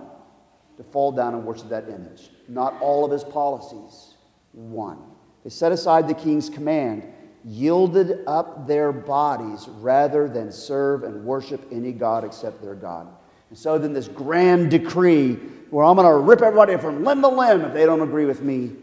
to 0.78 0.84
fall 0.84 1.12
down 1.12 1.34
and 1.34 1.44
worship 1.44 1.70
that 1.70 1.90
image. 1.90 2.30
Not 2.48 2.80
all 2.82 3.06
of 3.06 3.12
his 3.12 3.24
policies. 3.24 4.14
One. 4.54 5.00
They 5.44 5.50
set 5.50 5.72
aside 5.72 6.08
the 6.08 6.14
king's 6.14 6.50
command, 6.50 7.04
yielded 7.48 8.24
up 8.28 8.68
their 8.68 8.92
bodies 8.92 9.68
rather 9.80 10.28
than 10.28 10.52
serve 10.52 11.04
and 11.04 11.24
worship 11.24 11.66
any 11.72 11.94
God 11.94 12.26
except 12.26 12.62
their 12.62 12.76
God. 12.76 13.08
And 13.50 13.58
so 13.58 13.78
then, 13.78 13.94
this 13.94 14.10
grand 14.10 14.70
decree 14.70 15.36
where 15.70 15.86
I'm 15.86 15.96
going 15.96 16.08
to 16.08 16.18
rip 16.18 16.42
everybody 16.42 16.78
from 16.78 17.06
limb 17.06 17.22
to 17.22 17.30
limb 17.30 17.62
if 17.62 17.74
they 17.74 17.86
don't 17.86 18.02
agree 18.02 18.26
with 18.26 18.42
me. 18.42 18.74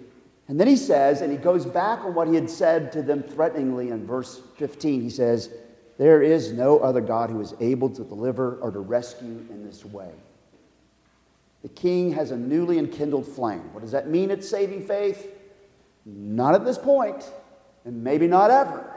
And 0.49 0.59
then 0.59 0.67
he 0.67 0.77
says, 0.77 1.21
and 1.21 1.31
he 1.31 1.39
goes 1.39 1.65
back 1.65 2.01
on 2.01 2.15
what 2.15 2.29
he 2.29 2.35
had 2.35 2.51
said 2.51 2.93
to 2.93 3.03
them 3.03 3.23
threateningly 3.23 3.91
in 3.91 4.07
verse 4.07 4.41
15. 4.57 5.03
He 5.03 5.11
says, 5.11 5.51
There 5.99 6.23
is 6.23 6.53
no 6.53 6.79
other 6.79 7.01
God 7.01 7.31
who 7.31 7.41
is 7.41 7.55
able 7.61 7.91
to 7.91 8.05
deliver 8.05 8.57
or 8.57 8.71
to 8.71 8.81
rescue 8.81 9.47
in 9.51 9.65
this 9.65 9.85
way. 9.85 10.11
The 11.63 11.69
king 11.71 12.13
has 12.13 12.31
a 12.31 12.37
newly 12.37 12.79
enkindled 12.79 13.27
flame. 13.27 13.73
What 13.73 13.81
does 13.81 13.93
that 13.93 14.09
mean 14.09 14.31
it's 14.31 14.49
saving 14.49 14.87
faith? 14.87 15.31
Not 16.05 16.55
at 16.55 16.67
this 16.67 16.77
point, 16.77 17.31
and 17.85 18.03
maybe 18.03 18.27
not 18.27 18.51
ever. 18.51 18.91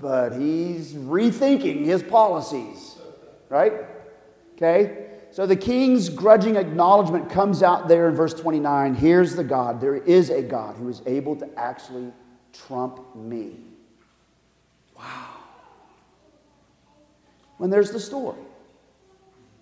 But 0.00 0.32
he's 0.32 0.94
rethinking 0.94 1.84
his 1.84 2.02
policies, 2.02 2.96
right? 3.48 3.72
Okay? 4.54 5.06
So 5.30 5.46
the 5.46 5.56
king's 5.56 6.08
grudging 6.08 6.56
acknowledgement 6.56 7.30
comes 7.30 7.62
out 7.62 7.88
there 7.88 8.08
in 8.08 8.14
verse 8.14 8.34
29. 8.34 8.94
Here's 8.94 9.34
the 9.34 9.44
God. 9.44 9.80
There 9.80 9.96
is 9.96 10.30
a 10.30 10.42
God 10.42 10.76
who 10.76 10.88
is 10.88 11.02
able 11.06 11.36
to 11.36 11.48
actually 11.58 12.12
trump 12.52 13.14
me. 13.14 13.56
Wow. 14.96 15.26
When 17.58 17.70
there's 17.70 17.90
the 17.90 18.00
story, 18.00 18.40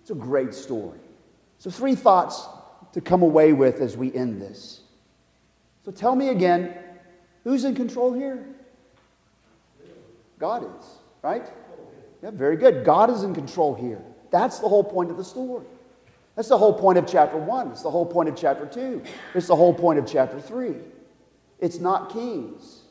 it's 0.01 0.11
a 0.11 0.15
great 0.15 0.53
story. 0.53 0.99
So, 1.59 1.69
three 1.69 1.95
thoughts 1.95 2.47
to 2.93 3.01
come 3.01 3.23
away 3.23 3.53
with 3.53 3.81
as 3.81 3.97
we 3.97 4.13
end 4.13 4.41
this. 4.41 4.81
So, 5.83 5.91
tell 5.91 6.15
me 6.15 6.29
again 6.29 6.77
who's 7.47 7.63
in 7.63 7.73
control 7.75 8.11
here? 8.11 8.45
God 10.37 10.63
is, 10.63 10.85
right? 11.21 11.49
Yeah, 12.21 12.31
very 12.31 12.57
good. 12.57 12.83
God 12.83 13.09
is 13.09 13.23
in 13.23 13.33
control 13.33 13.73
here. 13.73 14.01
That's 14.31 14.59
the 14.59 14.67
whole 14.67 14.83
point 14.83 15.11
of 15.11 15.17
the 15.17 15.23
story. 15.23 15.65
That's 16.35 16.49
the 16.49 16.57
whole 16.57 16.73
point 16.73 16.97
of 16.97 17.07
chapter 17.07 17.37
one. 17.37 17.71
It's 17.71 17.83
the 17.83 17.89
whole 17.89 18.05
point 18.05 18.27
of 18.27 18.35
chapter 18.35 18.65
two. 18.65 19.01
It's 19.33 19.47
the 19.47 19.55
whole 19.55 19.73
point 19.73 19.97
of 19.97 20.05
chapter 20.05 20.41
three. 20.41 20.75
It's 21.59 21.79
not 21.79 22.11
kings, 22.11 22.81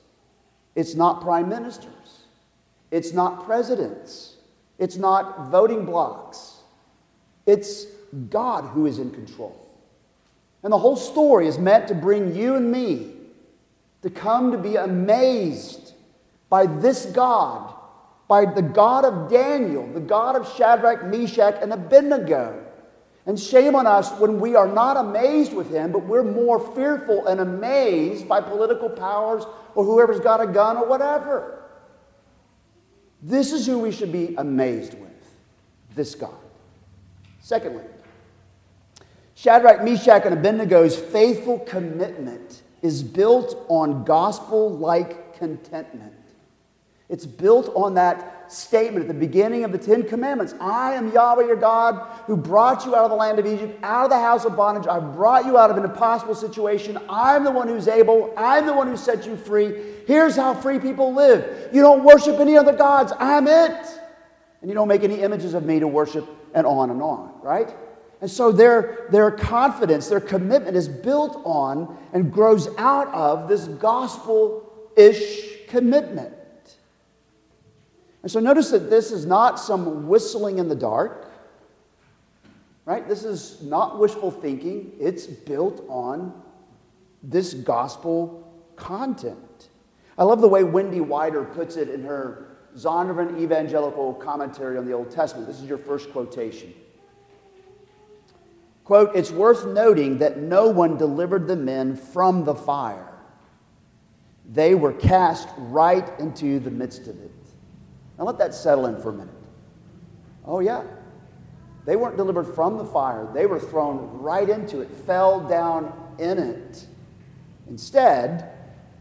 it's 0.74 0.94
not 0.94 1.20
prime 1.20 1.50
ministers, 1.50 2.22
it's 2.90 3.12
not 3.12 3.44
presidents, 3.44 4.36
it's 4.78 4.96
not 4.96 5.50
voting 5.50 5.84
blocks. 5.84 6.54
It's 7.44 7.84
God 8.30 8.64
who 8.64 8.86
is 8.86 8.98
in 8.98 9.10
control. 9.10 9.68
And 10.62 10.72
the 10.72 10.78
whole 10.78 10.96
story 10.96 11.46
is 11.46 11.58
meant 11.58 11.88
to 11.88 11.94
bring 11.94 12.34
you 12.34 12.56
and 12.56 12.72
me 12.72 13.15
to 14.06 14.12
come 14.12 14.52
to 14.52 14.58
be 14.58 14.76
amazed 14.76 15.92
by 16.48 16.64
this 16.64 17.06
God, 17.06 17.74
by 18.28 18.44
the 18.44 18.62
God 18.62 19.04
of 19.04 19.28
Daniel, 19.28 19.84
the 19.92 19.98
God 19.98 20.36
of 20.36 20.48
Shadrach, 20.54 21.06
Meshach, 21.06 21.56
and 21.60 21.72
Abednego. 21.72 22.64
And 23.26 23.36
shame 23.36 23.74
on 23.74 23.84
us 23.88 24.12
when 24.20 24.38
we 24.38 24.54
are 24.54 24.68
not 24.68 24.96
amazed 24.96 25.52
with 25.52 25.72
him, 25.72 25.90
but 25.90 26.04
we're 26.04 26.22
more 26.22 26.60
fearful 26.76 27.26
and 27.26 27.40
amazed 27.40 28.28
by 28.28 28.40
political 28.40 28.88
powers 28.88 29.42
or 29.74 29.84
whoever's 29.84 30.20
got 30.20 30.40
a 30.40 30.46
gun 30.46 30.76
or 30.76 30.86
whatever. 30.86 31.64
This 33.20 33.50
is 33.50 33.66
who 33.66 33.80
we 33.80 33.90
should 33.90 34.12
be 34.12 34.36
amazed 34.38 34.94
with 34.94 35.36
this 35.96 36.14
God. 36.14 36.30
Secondly, 37.40 37.82
Shadrach, 39.34 39.82
Meshach, 39.82 40.22
and 40.26 40.36
Abednego's 40.36 40.96
faithful 40.96 41.58
commitment 41.58 42.62
is 42.86 43.02
built 43.02 43.66
on 43.68 44.04
gospel 44.04 44.70
like 44.78 45.36
contentment. 45.36 46.12
It's 47.08 47.26
built 47.26 47.72
on 47.74 47.94
that 47.94 48.52
statement 48.52 49.02
at 49.02 49.08
the 49.08 49.14
beginning 49.14 49.64
of 49.64 49.72
the 49.72 49.78
Ten 49.78 50.04
Commandments 50.04 50.54
I 50.60 50.94
am 50.94 51.12
Yahweh 51.12 51.46
your 51.46 51.56
God 51.56 51.94
who 52.26 52.36
brought 52.36 52.86
you 52.86 52.94
out 52.94 53.04
of 53.04 53.10
the 53.10 53.16
land 53.16 53.40
of 53.40 53.46
Egypt, 53.46 53.78
out 53.82 54.04
of 54.04 54.10
the 54.10 54.20
house 54.20 54.44
of 54.44 54.56
bondage. 54.56 54.86
I 54.86 55.00
brought 55.00 55.46
you 55.46 55.58
out 55.58 55.70
of 55.70 55.76
an 55.76 55.84
impossible 55.84 56.36
situation. 56.36 56.96
I'm 57.08 57.42
the 57.42 57.50
one 57.50 57.66
who's 57.66 57.88
able. 57.88 58.32
I'm 58.36 58.66
the 58.66 58.72
one 58.72 58.86
who 58.86 58.96
set 58.96 59.26
you 59.26 59.36
free. 59.36 59.94
Here's 60.06 60.36
how 60.36 60.54
free 60.54 60.78
people 60.78 61.12
live 61.12 61.70
you 61.72 61.80
don't 61.80 62.04
worship 62.04 62.38
any 62.38 62.56
other 62.56 62.72
gods. 62.72 63.12
I'm 63.18 63.48
it. 63.48 63.86
And 64.60 64.70
you 64.70 64.74
don't 64.74 64.88
make 64.88 65.02
any 65.02 65.20
images 65.20 65.54
of 65.54 65.64
me 65.64 65.80
to 65.80 65.88
worship, 65.88 66.26
and 66.54 66.66
on 66.66 66.90
and 66.90 67.02
on, 67.02 67.32
right? 67.42 67.74
And 68.20 68.30
so 68.30 68.50
their, 68.50 69.06
their 69.10 69.30
confidence, 69.30 70.08
their 70.08 70.20
commitment 70.20 70.76
is 70.76 70.88
built 70.88 71.42
on 71.44 71.98
and 72.12 72.32
grows 72.32 72.68
out 72.78 73.08
of 73.08 73.48
this 73.48 73.66
gospel 73.66 74.72
ish 74.96 75.66
commitment. 75.68 76.32
And 78.22 78.30
so 78.30 78.40
notice 78.40 78.70
that 78.70 78.90
this 78.90 79.12
is 79.12 79.26
not 79.26 79.60
some 79.60 80.08
whistling 80.08 80.58
in 80.58 80.68
the 80.68 80.74
dark, 80.74 81.30
right? 82.86 83.06
This 83.06 83.22
is 83.22 83.62
not 83.62 83.98
wishful 83.98 84.30
thinking, 84.30 84.92
it's 84.98 85.26
built 85.26 85.84
on 85.88 86.42
this 87.22 87.52
gospel 87.54 88.50
content. 88.76 89.68
I 90.18 90.24
love 90.24 90.40
the 90.40 90.48
way 90.48 90.64
Wendy 90.64 91.00
Widder 91.00 91.44
puts 91.44 91.76
it 91.76 91.90
in 91.90 92.02
her 92.04 92.56
Zondervan 92.76 93.38
Evangelical 93.38 94.14
Commentary 94.14 94.78
on 94.78 94.86
the 94.86 94.92
Old 94.92 95.10
Testament. 95.10 95.46
This 95.46 95.60
is 95.60 95.68
your 95.68 95.78
first 95.78 96.10
quotation. 96.12 96.72
Quote, 98.86 99.16
it's 99.16 99.32
worth 99.32 99.66
noting 99.66 100.18
that 100.18 100.38
no 100.38 100.68
one 100.68 100.96
delivered 100.96 101.48
the 101.48 101.56
men 101.56 101.96
from 101.96 102.44
the 102.44 102.54
fire. 102.54 103.12
They 104.48 104.76
were 104.76 104.92
cast 104.92 105.48
right 105.58 106.08
into 106.20 106.60
the 106.60 106.70
midst 106.70 107.08
of 107.08 107.20
it. 107.20 107.32
Now 108.16 108.26
let 108.26 108.38
that 108.38 108.54
settle 108.54 108.86
in 108.86 109.02
for 109.02 109.08
a 109.08 109.12
minute. 109.12 109.34
Oh, 110.44 110.60
yeah. 110.60 110.84
They 111.84 111.96
weren't 111.96 112.16
delivered 112.16 112.44
from 112.44 112.78
the 112.78 112.84
fire, 112.84 113.28
they 113.34 113.46
were 113.46 113.58
thrown 113.58 114.20
right 114.20 114.48
into 114.48 114.82
it, 114.82 114.90
fell 115.04 115.40
down 115.40 115.92
in 116.20 116.38
it. 116.38 116.86
Instead, 117.68 118.52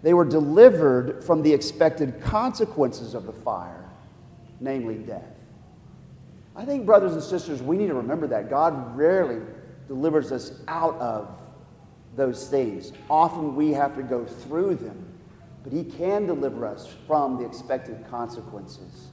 they 0.01 0.15
were 0.15 0.25
delivered 0.25 1.23
from 1.23 1.43
the 1.43 1.53
expected 1.53 2.19
consequences 2.21 3.13
of 3.13 3.27
the 3.27 3.33
fire, 3.33 3.87
namely 4.59 4.95
death. 4.95 5.35
I 6.55 6.65
think, 6.65 6.87
brothers 6.87 7.13
and 7.13 7.21
sisters, 7.21 7.61
we 7.61 7.77
need 7.77 7.87
to 7.87 7.93
remember 7.93 8.25
that. 8.27 8.49
God 8.49 8.97
rarely 8.97 9.41
delivers 9.87 10.31
us 10.31 10.59
out 10.67 10.95
of 10.95 11.29
those 12.15 12.47
things. 12.47 12.93
Often 13.09 13.55
we 13.55 13.71
have 13.71 13.95
to 13.95 14.03
go 14.03 14.25
through 14.25 14.75
them, 14.75 15.05
but 15.63 15.73
He 15.73 15.83
can 15.83 16.25
deliver 16.25 16.65
us 16.65 16.93
from 17.07 17.37
the 17.37 17.45
expected 17.45 18.05
consequences, 18.09 19.07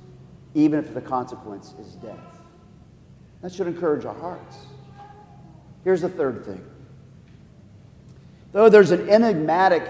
even 0.55 0.79
if 0.79 0.95
the 0.95 1.01
consequence 1.01 1.75
is 1.81 1.95
death. 1.97 2.19
That 3.43 3.53
should 3.53 3.67
encourage 3.67 4.05
our 4.05 4.15
hearts. 4.15 4.57
Here's 5.85 6.03
the 6.03 6.09
third 6.09 6.45
thing. 6.45 6.65
Though 8.53 8.69
there's 8.69 8.91
an 8.91 9.09
enigmatic 9.09 9.89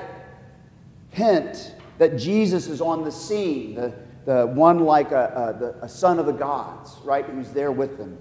hint 1.10 1.74
that 1.98 2.16
Jesus 2.16 2.66
is 2.66 2.80
on 2.80 3.04
the 3.04 3.12
scene, 3.12 3.74
the, 3.74 3.92
the 4.24 4.46
one 4.46 4.80
like 4.80 5.12
a, 5.12 5.54
a, 5.54 5.58
the, 5.58 5.84
a 5.84 5.88
son 5.88 6.18
of 6.18 6.26
the 6.26 6.32
gods, 6.32 6.96
right, 7.04 7.24
who's 7.24 7.50
there 7.50 7.72
with 7.72 7.98
them. 7.98 8.16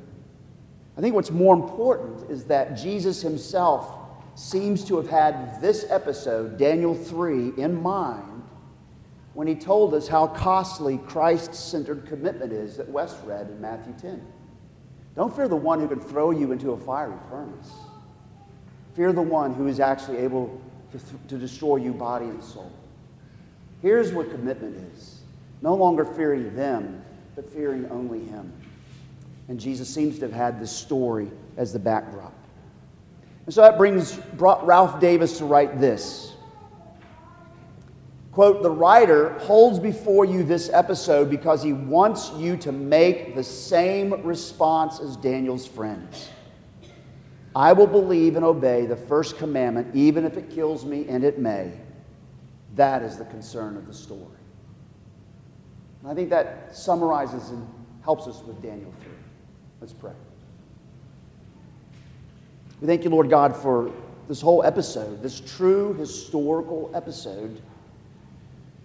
I 0.97 1.01
think 1.01 1.15
what's 1.15 1.31
more 1.31 1.55
important 1.55 2.29
is 2.29 2.45
that 2.45 2.75
Jesus 2.75 3.21
himself 3.21 3.87
seems 4.35 4.83
to 4.85 4.97
have 4.97 5.09
had 5.09 5.61
this 5.61 5.85
episode, 5.89 6.57
Daniel 6.57 6.95
3, 6.95 7.53
in 7.57 7.81
mind 7.81 8.43
when 9.33 9.47
he 9.47 9.55
told 9.55 9.93
us 9.93 10.07
how 10.07 10.27
costly 10.27 10.97
Christ 10.97 11.53
centered 11.53 12.05
commitment 12.05 12.51
is 12.51 12.77
that 12.77 12.89
Wes 12.89 13.15
read 13.23 13.49
in 13.49 13.61
Matthew 13.61 13.93
10. 14.01 14.21
Don't 15.15 15.33
fear 15.35 15.47
the 15.47 15.55
one 15.55 15.79
who 15.79 15.87
can 15.87 15.99
throw 15.99 16.31
you 16.31 16.51
into 16.51 16.71
a 16.71 16.77
fiery 16.77 17.17
furnace. 17.29 17.71
Fear 18.95 19.13
the 19.13 19.21
one 19.21 19.53
who 19.53 19.67
is 19.67 19.79
actually 19.79 20.17
able 20.17 20.61
to, 20.91 20.99
th- 20.99 21.21
to 21.29 21.37
destroy 21.37 21.77
you 21.77 21.93
body 21.93 22.25
and 22.25 22.43
soul. 22.43 22.71
Here's 23.81 24.11
what 24.11 24.29
commitment 24.31 24.75
is 24.93 25.21
no 25.61 25.75
longer 25.75 26.03
fearing 26.03 26.55
them, 26.55 27.03
but 27.35 27.49
fearing 27.49 27.89
only 27.91 28.19
him. 28.25 28.51
And 29.47 29.59
Jesus 29.59 29.93
seems 29.93 30.19
to 30.19 30.25
have 30.25 30.33
had 30.33 30.59
this 30.59 30.71
story 30.71 31.29
as 31.57 31.73
the 31.73 31.79
backdrop. 31.79 32.33
And 33.45 33.53
so 33.53 33.61
that 33.61 33.77
brings 33.77 34.15
brought 34.15 34.65
Ralph 34.65 34.99
Davis 34.99 35.37
to 35.39 35.45
write 35.45 35.79
this. 35.79 36.33
Quote, 38.31 38.63
the 38.63 38.71
writer 38.71 39.37
holds 39.39 39.77
before 39.77 40.23
you 40.23 40.43
this 40.43 40.69
episode 40.69 41.29
because 41.29 41.61
he 41.61 41.73
wants 41.73 42.31
you 42.37 42.55
to 42.57 42.71
make 42.71 43.35
the 43.35 43.43
same 43.43 44.23
response 44.23 45.01
as 45.01 45.17
Daniel's 45.17 45.67
friends. 45.67 46.29
I 47.53 47.73
will 47.73 47.87
believe 47.87 48.37
and 48.37 48.45
obey 48.45 48.85
the 48.85 48.95
first 48.95 49.37
commandment, 49.37 49.93
even 49.93 50.23
if 50.23 50.37
it 50.37 50.49
kills 50.49 50.85
me, 50.85 51.05
and 51.09 51.25
it 51.25 51.39
may. 51.39 51.73
That 52.75 53.01
is 53.01 53.17
the 53.17 53.25
concern 53.25 53.75
of 53.75 53.85
the 53.85 53.93
story. 53.93 54.21
And 56.01 56.09
I 56.09 56.15
think 56.15 56.29
that 56.29 56.73
summarizes 56.73 57.49
and 57.49 57.67
helps 58.03 58.27
us 58.27 58.41
with 58.43 58.61
Daniel 58.61 58.93
3. 59.01 59.10
Let's 59.81 59.93
pray. 59.93 60.11
We 62.79 62.87
thank 62.87 63.03
you, 63.03 63.09
Lord 63.09 63.31
God, 63.31 63.55
for 63.57 63.91
this 64.27 64.39
whole 64.39 64.63
episode, 64.63 65.23
this 65.23 65.39
true 65.39 65.95
historical 65.95 66.91
episode 66.93 67.59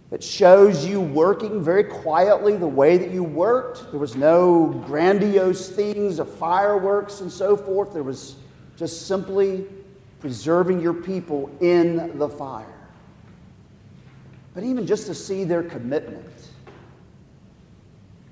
that 0.09 0.25
shows 0.25 0.87
you 0.87 1.03
working 1.03 1.63
very 1.63 1.85
quietly 1.85 2.57
the 2.57 2.67
way 2.67 2.97
that 2.97 3.11
you 3.11 3.23
worked. 3.23 3.91
There 3.91 4.01
was 4.01 4.17
no 4.17 4.69
grandiose 4.87 5.69
things 5.69 6.19
of 6.19 6.33
fireworks 6.33 7.21
and 7.21 7.31
so 7.31 7.59
forth. 7.59 7.93
There 7.93 8.03
was 8.03 8.37
just 8.79 9.07
simply 9.07 9.67
preserving 10.21 10.81
your 10.81 10.95
people 10.95 11.51
in 11.61 12.19
the 12.19 12.29
fire. 12.29 12.73
But 14.55 14.65
even 14.65 14.87
just 14.87 15.07
to 15.09 15.15
see 15.15 15.45
their 15.45 15.63
commitment, 15.63 16.51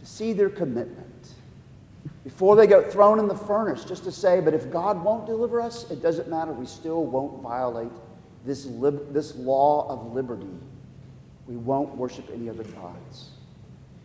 to 0.00 0.06
see 0.06 0.32
their 0.32 0.48
commitment 0.48 1.13
before 2.24 2.56
they 2.56 2.66
get 2.66 2.90
thrown 2.90 3.18
in 3.18 3.28
the 3.28 3.34
furnace, 3.34 3.84
just 3.84 4.04
to 4.04 4.12
say, 4.12 4.40
but 4.40 4.54
if 4.54 4.70
God 4.70 5.04
won't 5.04 5.26
deliver 5.26 5.60
us, 5.60 5.90
it 5.90 6.02
doesn't 6.02 6.28
matter. 6.28 6.52
We 6.52 6.66
still 6.66 7.04
won't 7.04 7.42
violate 7.42 7.92
this, 8.44 8.64
lib- 8.66 9.12
this 9.12 9.36
law 9.36 9.86
of 9.88 10.14
liberty 10.14 10.48
we 11.46 11.56
won't 11.56 11.94
worship 11.96 12.30
any 12.32 12.48
other 12.48 12.64
gods. 12.64 13.30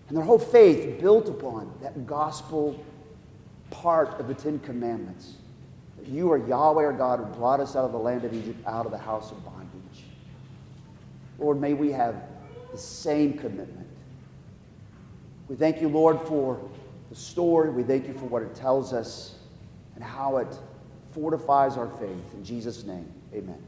And 0.07 0.17
their 0.17 0.25
whole 0.25 0.39
faith 0.39 0.99
built 0.99 1.29
upon 1.29 1.71
that 1.81 2.05
gospel 2.05 2.83
part 3.69 4.19
of 4.19 4.27
the 4.27 4.33
Ten 4.33 4.59
Commandments. 4.59 5.35
That 5.97 6.07
you 6.07 6.31
are 6.31 6.37
Yahweh 6.37 6.83
our 6.83 6.93
God 6.93 7.19
who 7.19 7.25
brought 7.25 7.59
us 7.59 7.75
out 7.75 7.85
of 7.85 7.91
the 7.91 7.99
land 7.99 8.25
of 8.25 8.33
Egypt, 8.33 8.59
out 8.65 8.85
of 8.85 8.91
the 8.91 8.97
house 8.97 9.31
of 9.31 9.43
bondage. 9.45 10.03
Lord, 11.37 11.61
may 11.61 11.73
we 11.73 11.91
have 11.91 12.15
the 12.71 12.77
same 12.77 13.33
commitment. 13.37 13.87
We 15.47 15.55
thank 15.55 15.81
you, 15.81 15.87
Lord, 15.87 16.19
for 16.21 16.59
the 17.09 17.15
story. 17.15 17.69
We 17.69 17.83
thank 17.83 18.07
you 18.07 18.13
for 18.13 18.25
what 18.25 18.43
it 18.43 18.55
tells 18.55 18.93
us 18.93 19.35
and 19.95 20.03
how 20.03 20.37
it 20.37 20.55
fortifies 21.11 21.77
our 21.77 21.89
faith. 21.89 22.33
In 22.33 22.43
Jesus' 22.43 22.83
name, 22.83 23.11
amen. 23.33 23.61